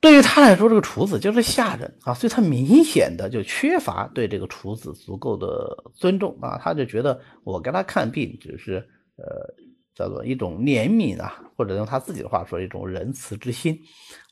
[0.00, 8.76] 对于他来说，这个厨子就是下人啊，所以他明显的就缺乏对这个厨子足够的尊重啊，他就觉得我给他看病只是
[9.16, 9.52] 呃
[9.96, 13.76] 叫做一种怜悯啊，或者用他自己的话说一种仁慈之心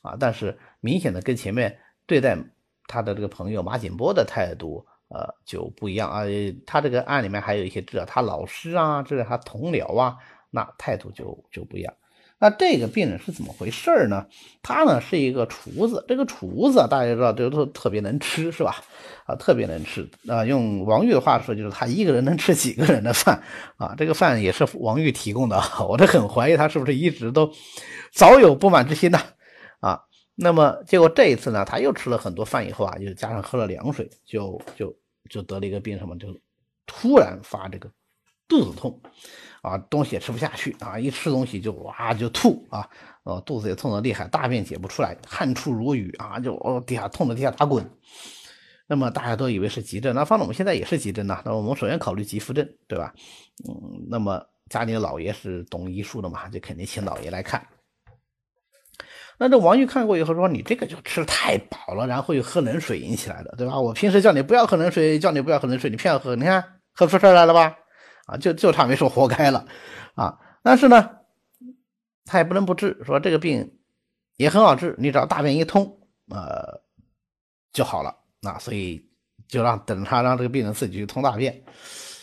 [0.01, 1.77] 啊，但是明显的跟前面
[2.07, 2.37] 对待
[2.87, 6.23] 他的这个朋友马景波的态度呃就不一样啊，
[6.65, 10.15] 他这个案里面还有一些治疗他老师啊，治疗他同僚啊，
[10.49, 11.93] 那态度就就不一样。
[12.43, 14.25] 那这个病人是怎么回事呢？
[14.63, 18.77] 他呢是一个厨子，这个厨子大家知道都都特别能吃，是吧？
[19.27, 20.43] 啊，特别能吃啊。
[20.43, 23.39] 用王玉的话说，就是他一个人能吃几个人的饭
[23.77, 23.93] 啊。
[23.95, 27.51] 这个饭也是王玉提供的，我都很怀疑他是不是一直都
[28.11, 29.19] 早有不满之心呢？
[29.79, 30.01] 啊，
[30.33, 34.91] 那么结果这一次呢，他又吃了很多饭以后啊，又加上喝了凉水，就就
[35.31, 36.27] 就得了一个病，什么就
[36.85, 37.89] 突然发这个
[38.47, 39.01] 肚子痛。
[39.61, 42.89] 啊，东西也吃不下去啊，一吃东西就哇就吐啊，
[43.23, 47.87] 呃，肚子也痛得厉害，大便解不出来，汗出如雨啊，就哦地下痛得地下打滚。
[48.87, 51.43] 那么大家都以为是急症，那放到我们现在也是急症呐。
[51.45, 53.13] 那我们首先考虑急腹症，对吧？
[53.69, 57.65] 嗯，那么家里的老爷是懂医术的嘛，就肯定请老爷来看。
[59.43, 63.79] 那这王玉看过以后说：“你这个就吃太饱了，然后又喝冷水引起来的，对吧？
[63.79, 66.63] 我平时叫你不要喝冷水，叫你不要喝冷水，你偏要喝，你看
[66.93, 67.75] 喝出事来了吧？”
[68.27, 69.65] 啊，就就差没说活该了，
[70.13, 71.09] 啊，但是呢，
[72.23, 73.79] 他也不能不治，说这个病
[74.37, 75.97] 也很好治，你只要大便一通，
[76.29, 76.79] 呃，
[77.73, 79.09] 就好了，啊，所以
[79.47, 81.63] 就让等他让这个病人自己去通大便，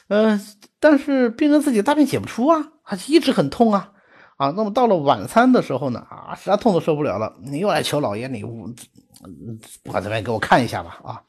[0.07, 0.41] 呃，
[0.79, 3.93] 但是病人自己大便解不出啊，他一直很痛啊，
[4.39, 11.23] 啊，那么到了晚餐的时候呢，啊，实在痛的受不了了，你又来求老爷，你不管怎么样给我看一下吧，啊，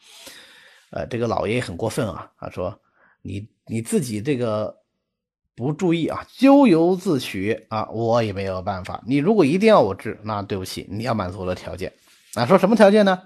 [0.92, 2.80] 呃，这个老爷很过分啊，他说。
[3.22, 4.78] 你你自己这个
[5.54, 9.04] 不注意啊，咎由自取啊，我也没有办法。
[9.06, 11.92] 你如果一定要我治，那对不起，你要满足我的条件
[12.36, 12.46] 啊。
[12.46, 13.24] 说什么条件呢？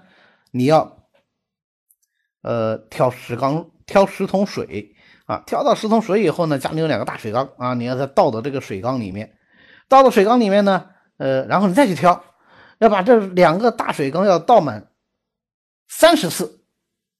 [0.50, 1.06] 你要
[2.42, 9.36] 呃挑十缸，挑十桶水啊，挑到十桶水以后呢，家里有两个大水缸啊，你要再倒到这个水缸里面，
[9.88, 10.86] 倒到水缸里面呢，
[11.18, 12.24] 呃，然后你再去挑，
[12.78, 14.90] 要把这两个大水缸要倒满
[15.88, 16.60] 三十次。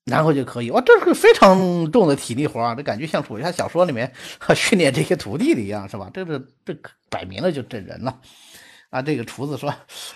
[0.05, 2.75] 然后就可以哇，这是个非常重的体力活啊！
[2.75, 4.13] 这感觉像武侠小说里面
[4.55, 6.11] 训练这些徒弟的一样，是吧？
[6.13, 6.77] 这这这
[7.09, 8.21] 摆明了就整人了
[8.91, 9.01] 啊！
[9.01, 9.73] 这个厨子说：“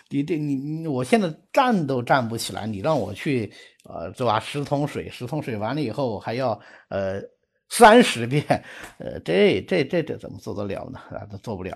[0.10, 3.52] 你这你你，我现在站都站不起来，你让我去
[3.84, 4.40] 呃，是吧？
[4.40, 6.52] 十桶水，十桶水完了以后还要
[6.90, 7.20] 呃
[7.70, 8.46] 三十遍，
[9.00, 11.00] 呃，这这这这怎么做得了呢？
[11.18, 11.76] 啊，都做不了。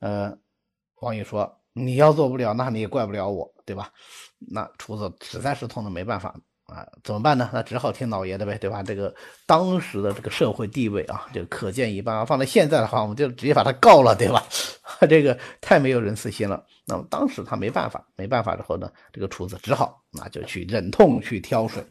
[0.00, 0.36] 呃，
[0.96, 3.90] 王宇说：你要做不了，那你也怪不了我，对吧？
[4.38, 6.34] 那厨子实在是痛的没办法。”
[6.70, 7.50] 啊，怎么办呢？
[7.52, 8.80] 那只好听老爷的呗，对吧？
[8.80, 9.12] 这个
[9.44, 12.24] 当时的这个社会地位啊，就可见一斑啊。
[12.24, 14.40] 放在现在的话，我们就直接把他告了，对吧？
[15.10, 16.64] 这个太没有仁慈心了。
[16.86, 21.84] 那么当时他没办法，没办法之后呢，这个厨子只好那就去忍痛去挑水。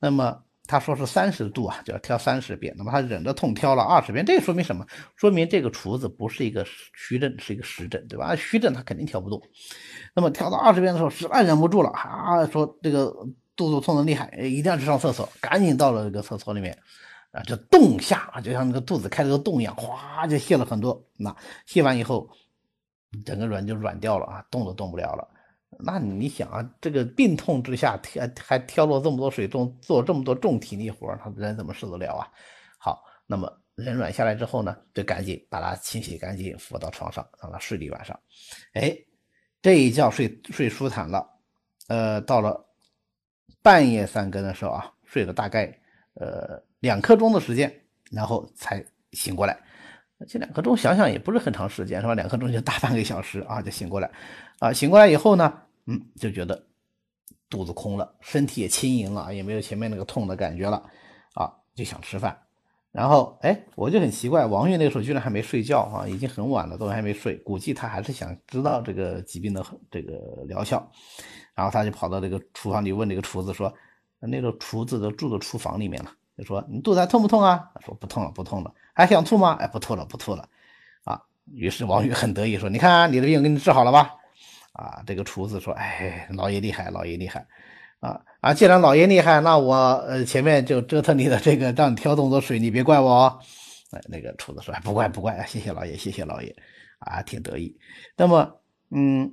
[0.00, 0.36] 那么
[0.66, 2.74] 他说是三十度啊，就要挑三十遍。
[2.76, 4.86] 那么他忍着痛挑了二十遍，这说明什么？
[5.16, 8.34] 说明这个厨子不是一个虚症，是一个实症，对吧？
[8.36, 9.40] 虚症他肯定挑不动。
[10.14, 13.14] 那么挑到二十遍的时候，实在忍不住了啊，说这个。
[13.58, 16.78] 肚子痛的厉害，一定要去上厕所，赶紧到了这个厕所里面，
[17.30, 21.02] 啊，就洞下，就像那个肚子开了个洞一样，哗就泄了很多。
[21.16, 22.28] 那泄完以后，
[23.24, 25.26] 整个人就软掉了啊，动都动不了了。
[25.78, 32.26] 那你想啊，这个病痛之下，挑还挑了这么多水，重做这么多重体力活，他人怎么受得了啊？
[32.78, 38.18] 好，那么人软下来之后呢，就赶紧把他清洗干净，扶到床上，让他睡了一晚上。
[38.74, 38.96] 哎，
[39.60, 41.28] 这一觉睡睡舒坦了，
[41.88, 42.64] 呃，到了。
[43.62, 45.66] 半夜三更的时候啊，睡了大概
[46.14, 47.72] 呃两刻钟的时间，
[48.12, 49.58] 然后才醒过来。
[50.28, 52.14] 这两刻钟想想也不是很长时间，是吧？
[52.14, 54.08] 两刻钟就大半个小时啊，就醒过来。
[54.60, 56.66] 啊，醒过来以后呢，嗯，就觉得
[57.48, 60.82] 肚子空了，身体也轻盈了，也没有前面那个痛的感觉了，
[61.34, 62.36] 啊，就想吃饭。
[62.92, 70.90] 然后哎，我就很奇怪，王玉那个时候居然还没睡觉啊，已经很晚了，都还没睡，估计他还是想知道这个疾病的这个疗效。
[71.54, 73.72] 然后他就跑到这个厨房里问这个厨子说
[74.20, 79.56] ：“那个厨子都住到厨房里面了，就说你肚子还痛不痛啊？”他说：“不痛了，不痛了。”还想吐吗？
[79.60, 80.48] 哎，不吐了，不吐了。
[81.04, 81.22] 啊，
[81.52, 84.14] 于是王宇很得意说：“你看你的病给你治好了吧？”
[84.76, 87.46] 啊，这个厨子说：“哎，老爷厉害，老爷厉害。
[88.00, 89.74] 啊啊，既然老爷厉害，那我
[90.06, 93.38] 呃前面就折腾你的这个让你挑这么多水，你别怪我哦。”
[93.92, 96.54] 哎，那个厨子说：“不怪不怪，谢谢老爷，谢谢老爷。”
[97.00, 97.76] 啊，挺得意。
[98.16, 98.60] 那么，
[98.90, 99.32] 嗯。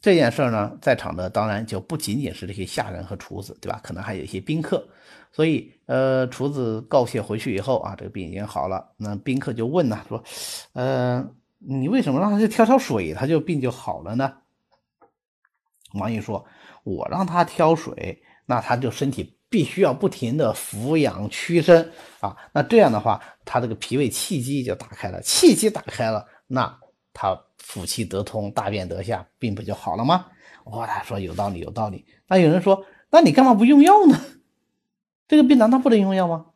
[0.00, 3.78] 这件事呢，在场的当然就不仅仅是这些下人和厨子，对吧？
[3.84, 4.84] 可能还有一些宾客。
[5.30, 8.84] 所以，呃，厨子告谢回去以后啊，这个病已经好了。
[8.96, 10.20] 那宾客就问呢，说，
[10.72, 11.24] 呃，
[11.66, 14.38] 你为什么让他去挑挑水，他就病就好了呢？
[15.94, 16.44] 王毅说
[16.84, 26.78] ：“我让他挑水，那他就身体必须要不停的俯仰屈伸啊，那这样的话，他这个脾胃气机就打开了，气机打开了，那
[27.12, 30.26] 他腑气得通，大便得下，病不就好了吗？”
[30.64, 32.06] 哇，他说有道理，有道理。
[32.28, 34.18] 那有人说，那你干嘛不用药呢？
[35.28, 36.46] 这个病难道不能用药吗？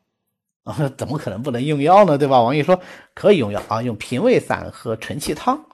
[0.99, 2.19] 怎么可能不能用药呢？
[2.19, 2.43] 对吧？
[2.43, 2.81] 王毅说
[3.15, 5.65] 可以用药啊，用平胃散和承气汤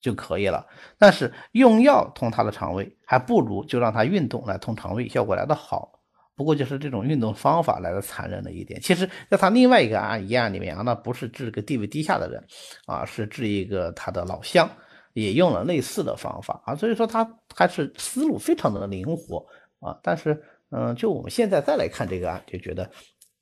[0.00, 0.66] 就可以了。
[0.98, 5.90] 但是用药通他的肠胃，还不如就让他运动来通肠胃，效果来得好。
[6.36, 8.80] 不过就是这种运动方法来的残忍了一点。
[8.80, 12.42] 其实，在他另外一个案一案里面啊，那不是治个地位低下的人
[12.86, 14.68] 啊，是治一个他的老乡。
[15.12, 19.44] 也用了类似的方法啊，所以说他还是思路非常的灵活
[19.80, 19.98] 啊。
[20.04, 20.40] 但是，
[20.70, 22.88] 嗯，就我们现在再来看这个案，就觉得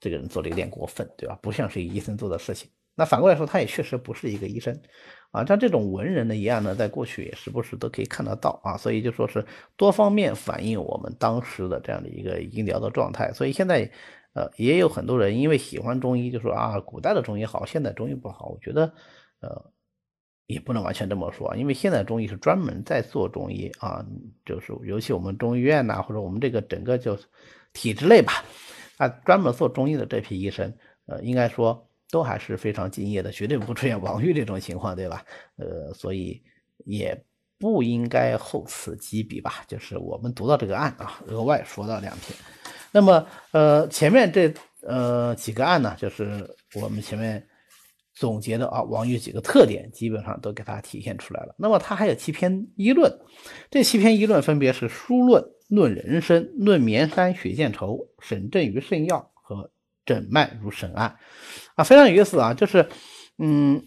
[0.00, 1.38] 这个人做的有点过分，对吧？
[1.42, 2.70] 不像是医生做的事情。
[2.94, 4.78] 那反过来说，他也确实不是一个医生
[5.30, 5.44] 啊。
[5.44, 8.76] 像这种文人的一案呢，在过去也时不时都可以看得到啊。
[8.76, 9.44] 所以就说是
[9.76, 13.32] 多方面反映我们当时的这样的一个医疗的状态。
[13.32, 13.90] 所以现在，
[14.32, 18.48] 呃，也有很多人因为喜欢中医，就说啊，古代的中医好，现在中医不好。
[18.48, 18.92] 我觉得，
[19.40, 19.72] 呃。
[20.48, 24.02] 也不能完全这么说，因为现在中医是专门在做中医啊，
[24.46, 27.18] 就是尤其我们中医院呐，或者我们这个整个就
[27.74, 28.42] 体制内吧，
[28.98, 30.72] 啊，专门做中医的这批医生，
[31.06, 35.24] 呃，应该说都还是非常敬业的，绝对不会出现王玉这种情况，对吧？
[35.56, 36.42] 呃，所以
[36.84, 37.18] 也
[37.58, 39.64] 不应该厚此积彼吧。
[39.66, 42.38] 就是我们读到这个案啊，额外说到两篇。
[42.92, 47.46] 那么，呃，前面这呃几个案呢，就是我们前面。
[48.14, 51.54] 总结的啊，王玉几个特点基本上都给他体现出来了。
[51.56, 53.16] 那么他还有七篇议论，
[53.70, 59.70] 这七篇议论分别是书论、论人生、论绵山血见愁、审症于圣药和
[60.04, 61.16] 诊脉如审案，
[61.76, 62.88] 啊，非常有意思啊，就是
[63.38, 63.82] 嗯。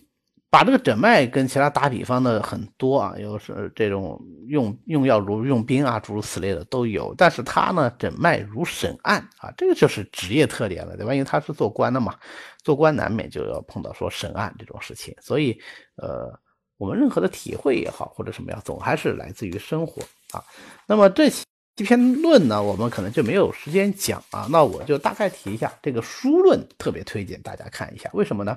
[0.53, 7.15] 把这个诊脉跟其他打比方的很多啊，又是这种用用药如用兵啊，诸如此类的都有。
[7.17, 11.13] 但是他呢，诊脉如审案啊，这个就是职业特点了，对吧？
[11.13, 12.17] 因为他是做官的嘛，
[12.63, 15.15] 做官难免就要碰到说审案这种事情。
[15.21, 15.57] 所以，
[15.95, 16.37] 呃，
[16.75, 20.01] 我们任何的体会也好，或者什么呀，总还是来自于生活
[20.33, 20.43] 啊。
[20.85, 21.45] 那么这些。
[21.81, 28.07] 这篇论呢，我们可能就没有时间讲啊，那我就大概提一下这个书论，特别推荐大家看一下。
[28.13, 28.55] 为什么呢？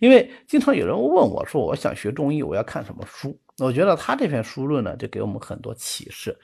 [0.00, 3.38] 因为经常有人问我说，我想学中医，我要看什么书？
[3.58, 6.36] 我觉得他这篇书论呢，就给我们很多启示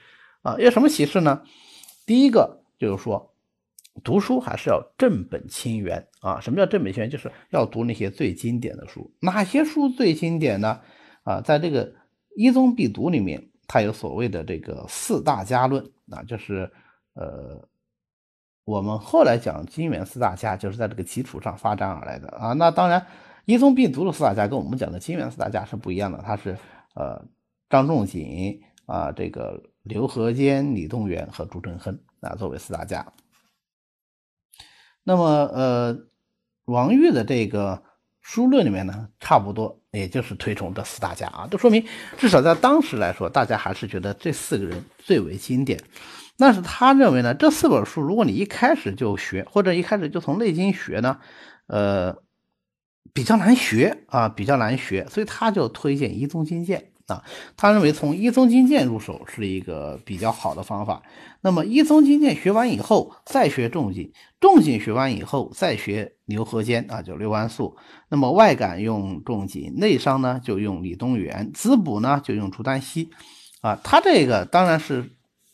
[0.43, 0.55] 啊。
[0.59, 1.41] 有什么启示呢？
[2.05, 3.33] 第一个就是说，
[4.01, 6.39] 读书还是要正本清源啊。
[6.39, 7.09] 什么叫正本清源？
[7.09, 9.11] 就是要读那些最经典的书。
[9.19, 10.79] 哪些书最经典呢？
[11.23, 11.93] 啊，在这个
[12.37, 13.49] 一宗必读里面。
[13.65, 16.71] 它有所谓的这个四大家论啊，就是
[17.13, 17.67] 呃，
[18.65, 22.53] 我们后来讲金元四大家，就是在这个基础上发展而来的啊。
[22.53, 23.05] 那当然，
[23.45, 26.57] 一宗必读的四大家跟我们讲的金元四大家是不一样的，它是
[26.95, 27.23] 呃
[27.69, 33.13] 张仲景啊，这个刘和坚、李东垣和朱振亨啊作为四大家。
[35.03, 35.97] 那么呃，
[36.65, 37.83] 王玉的这个。
[38.23, 41.85] 书论里面呢，差不多也就是推崇这四大家啊，这说明
[42.17, 45.79] 至少在当时来说，大家还是觉得这四个人最为经典。
[46.37, 51.19] 但是他认为呢，这四本书如果你一开始就学，或者一开始就从《内经》学呢，
[51.67, 52.15] 呃，
[53.13, 56.79] 比较难学啊，比较难学，所以他就推荐《一宗经鉴》。
[57.07, 57.21] 啊，
[57.57, 61.03] 他认为从一宗经鉴入手是一个比较好的方法。
[61.41, 67.75] 那么一宗经鉴学完以后，再学仲景，仲景学完以后，再学牛和坚啊，就刘完素。
[68.09, 73.09] 那么外感用仲景，内伤呢就用李东垣，滋补呢就用朱丹溪。
[73.59, 75.11] 啊，他这个当然是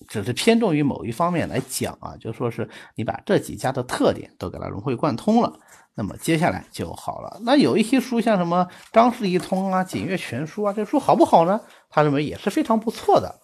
[0.07, 5.59] 只是偏重于某一方面来讲啊，就说是你把这几家的特点都给它融会贯通了。
[5.95, 7.41] 那么接下来就好了。
[7.43, 11.59] 那有一些书，像什么《张氏一通》啊，《景岳全书》啊，这书好不好呢？
[11.89, 13.39] 他认为也是非常不错的。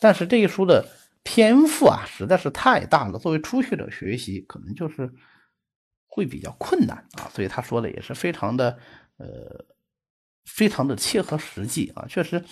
[0.00, 0.86] 但是这一书的
[1.22, 5.12] 篇幅啊，实在是太大了，作为初学者学习，可能就是
[6.06, 7.28] 会比较困难啊。
[7.34, 8.78] 所以他说的也是非常的，
[9.18, 9.66] 呃，
[10.46, 12.06] 非常的切合实际啊。
[12.08, 12.42] 确实，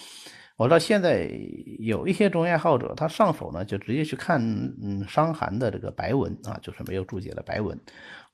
[0.58, 1.30] 我知道现在
[1.78, 4.38] 有一些中医爱好者，他上手呢就直接去看
[4.82, 7.80] 嗯《伤寒》的这个白文啊，就是没有注解的白文。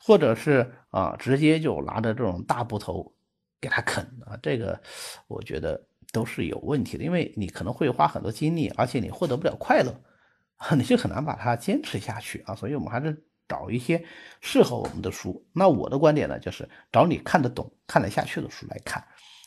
[0.04, 3.14] 或者是啊，直接就拿着这种大部头
[3.60, 4.78] 给他啃啊，这个
[5.28, 5.80] 我觉得
[6.12, 9.94] 都是有问题的，因为你可能会花很多精力，而且你获得不了快乐，
[10.76, 12.54] 你就很难把它坚持下去啊。
[12.56, 14.04] 所以我们还是找一些
[14.40, 15.46] 适合我们的书。
[15.52, 19.02] 那我的观点呢，就是找你看得懂、看得下去的书来看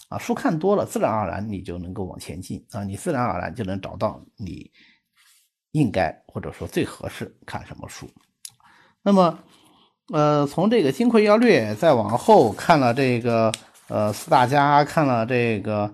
[0.07, 0.17] 啊。
[0.17, 4.71] 书看多了，自然而然你就能够往前进啊，你自然而然就能找到你
[5.71, 8.09] 应该或者说最合适看什么书。
[9.01, 9.37] 那么。
[10.13, 13.51] 呃，从这个《金匮要略》再往后看了这个
[13.87, 15.93] 呃四大家，看了这个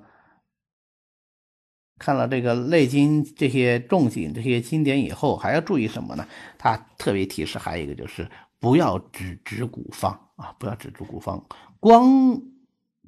[1.97, 6.27] 看了这个《内经》这些重景这些经典以后，还要注意什么呢？
[6.57, 11.45] 他特别提示还有一个就是不要只知古方啊，不要只知古方，
[11.79, 12.41] 光。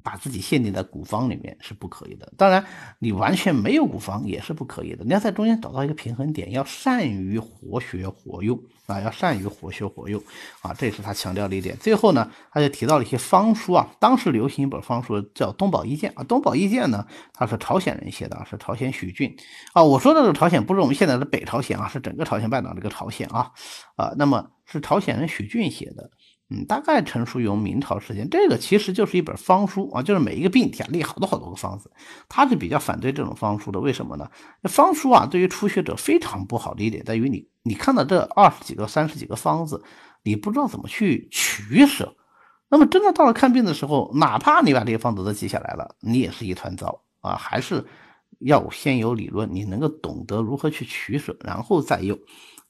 [0.04, 2.62] 把自己限定在古方里面是不可以的，当然
[2.98, 5.02] 你完全没有古方也是不可以的。
[5.02, 10.22] 你要在中间找到一个平衡点，要善于活学活用啊，要善于活学活用
[10.60, 11.74] 啊，这是他强调的一点。
[11.78, 19.34] 最后呢，他就提到了一些方书啊，当时流行一本方书叫《东宝一鉴》啊，《东宝一鉴》呢，他是朝鲜人写的，是朝鲜许俊
[19.72, 19.82] 啊。
[19.82, 23.50] 我说的这个朝鲜不是我们现在的北朝鲜啊，是整个朝鲜半岛这个朝鲜啊
[23.96, 26.10] 啊，那么是朝鲜人许俊写的。
[26.54, 31.90] 嗯，大概成书于明朝时间，这个其实就是一本方书啊，就是每一个病体啊列好多好多个方子。
[32.28, 34.30] 他是比较反对这种方书的，为什么呢？
[34.64, 39.82] 方书啊，对于初学者非常不好的一点在于你，你看到这二十几个、三十几个方子，
[40.22, 42.14] 你不知道怎么去取舍。
[42.68, 47.84] 那么真的到了看病的时候，哪怕你把这些方子都记下来了，你也是一团糟啊，还是
[48.40, 52.16] 要先有理论，你能够懂得如何去取舍，然后再用。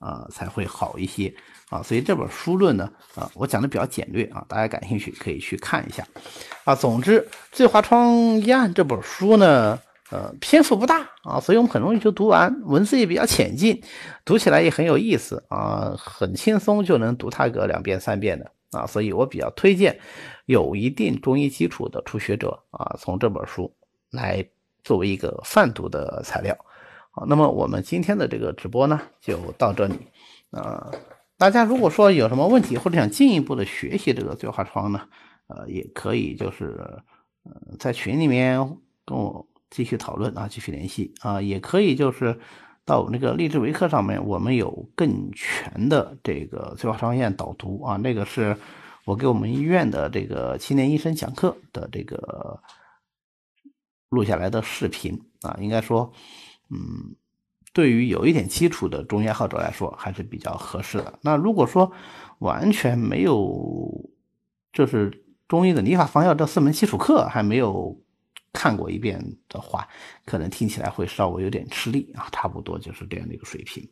[0.01, 1.35] 啊，才会好一些
[1.75, 6.07] 啊，所以这本书论呢，啊，我讲的比较简略啊，大家感兴趣可以去看一下
[6.62, 6.72] 啊。
[6.72, 7.20] 总之，
[7.51, 9.77] 《醉花窗一案》这本书呢，
[10.12, 13.83] 呃，篇幅不大啊，所以我们很容易就读完，文字也比较浅近，
[14.25, 19.99] 读起来也很有意思啊，很轻松就能读它个两遍三遍的啊，所以我比较推荐
[20.47, 23.75] 有一定中医基础的初学者啊，从这本书
[24.12, 24.47] 来
[24.85, 26.57] 作为一个泛读的材料。
[27.11, 29.99] 好，那么我们今天的这个直播呢，就到这里。
[30.51, 30.93] 呃，
[31.45, 35.07] 大家如果说有什么问题，或者想进一步的学习这个醉花窗呢，
[35.47, 37.03] 呃，也可以就是
[37.42, 38.57] 呃在群里面
[39.05, 42.40] 跟我继续讨论啊，继续联系啊，也可以就是
[42.86, 48.57] 到那个励志维课上面，我们有更全的这个醉花窗院导读啊，那个是
[49.05, 52.59] 我给我们医院的这个青年医生讲课的这个
[54.09, 56.11] 录下来的视频啊，应该说。
[56.70, 57.14] 嗯，
[57.75, 61.18] 对于有一点基础的中医爱好者来说，还是比较合适的。
[61.20, 61.93] 那如果说
[62.39, 64.11] 完全没有，
[64.72, 68.01] 就是中医的理法方药这四门基础课还没有
[68.53, 69.87] 看过一遍的话，
[70.25, 72.29] 可能听起来会稍微有点吃力啊。
[72.33, 73.87] 差不多就是这样的一个水平。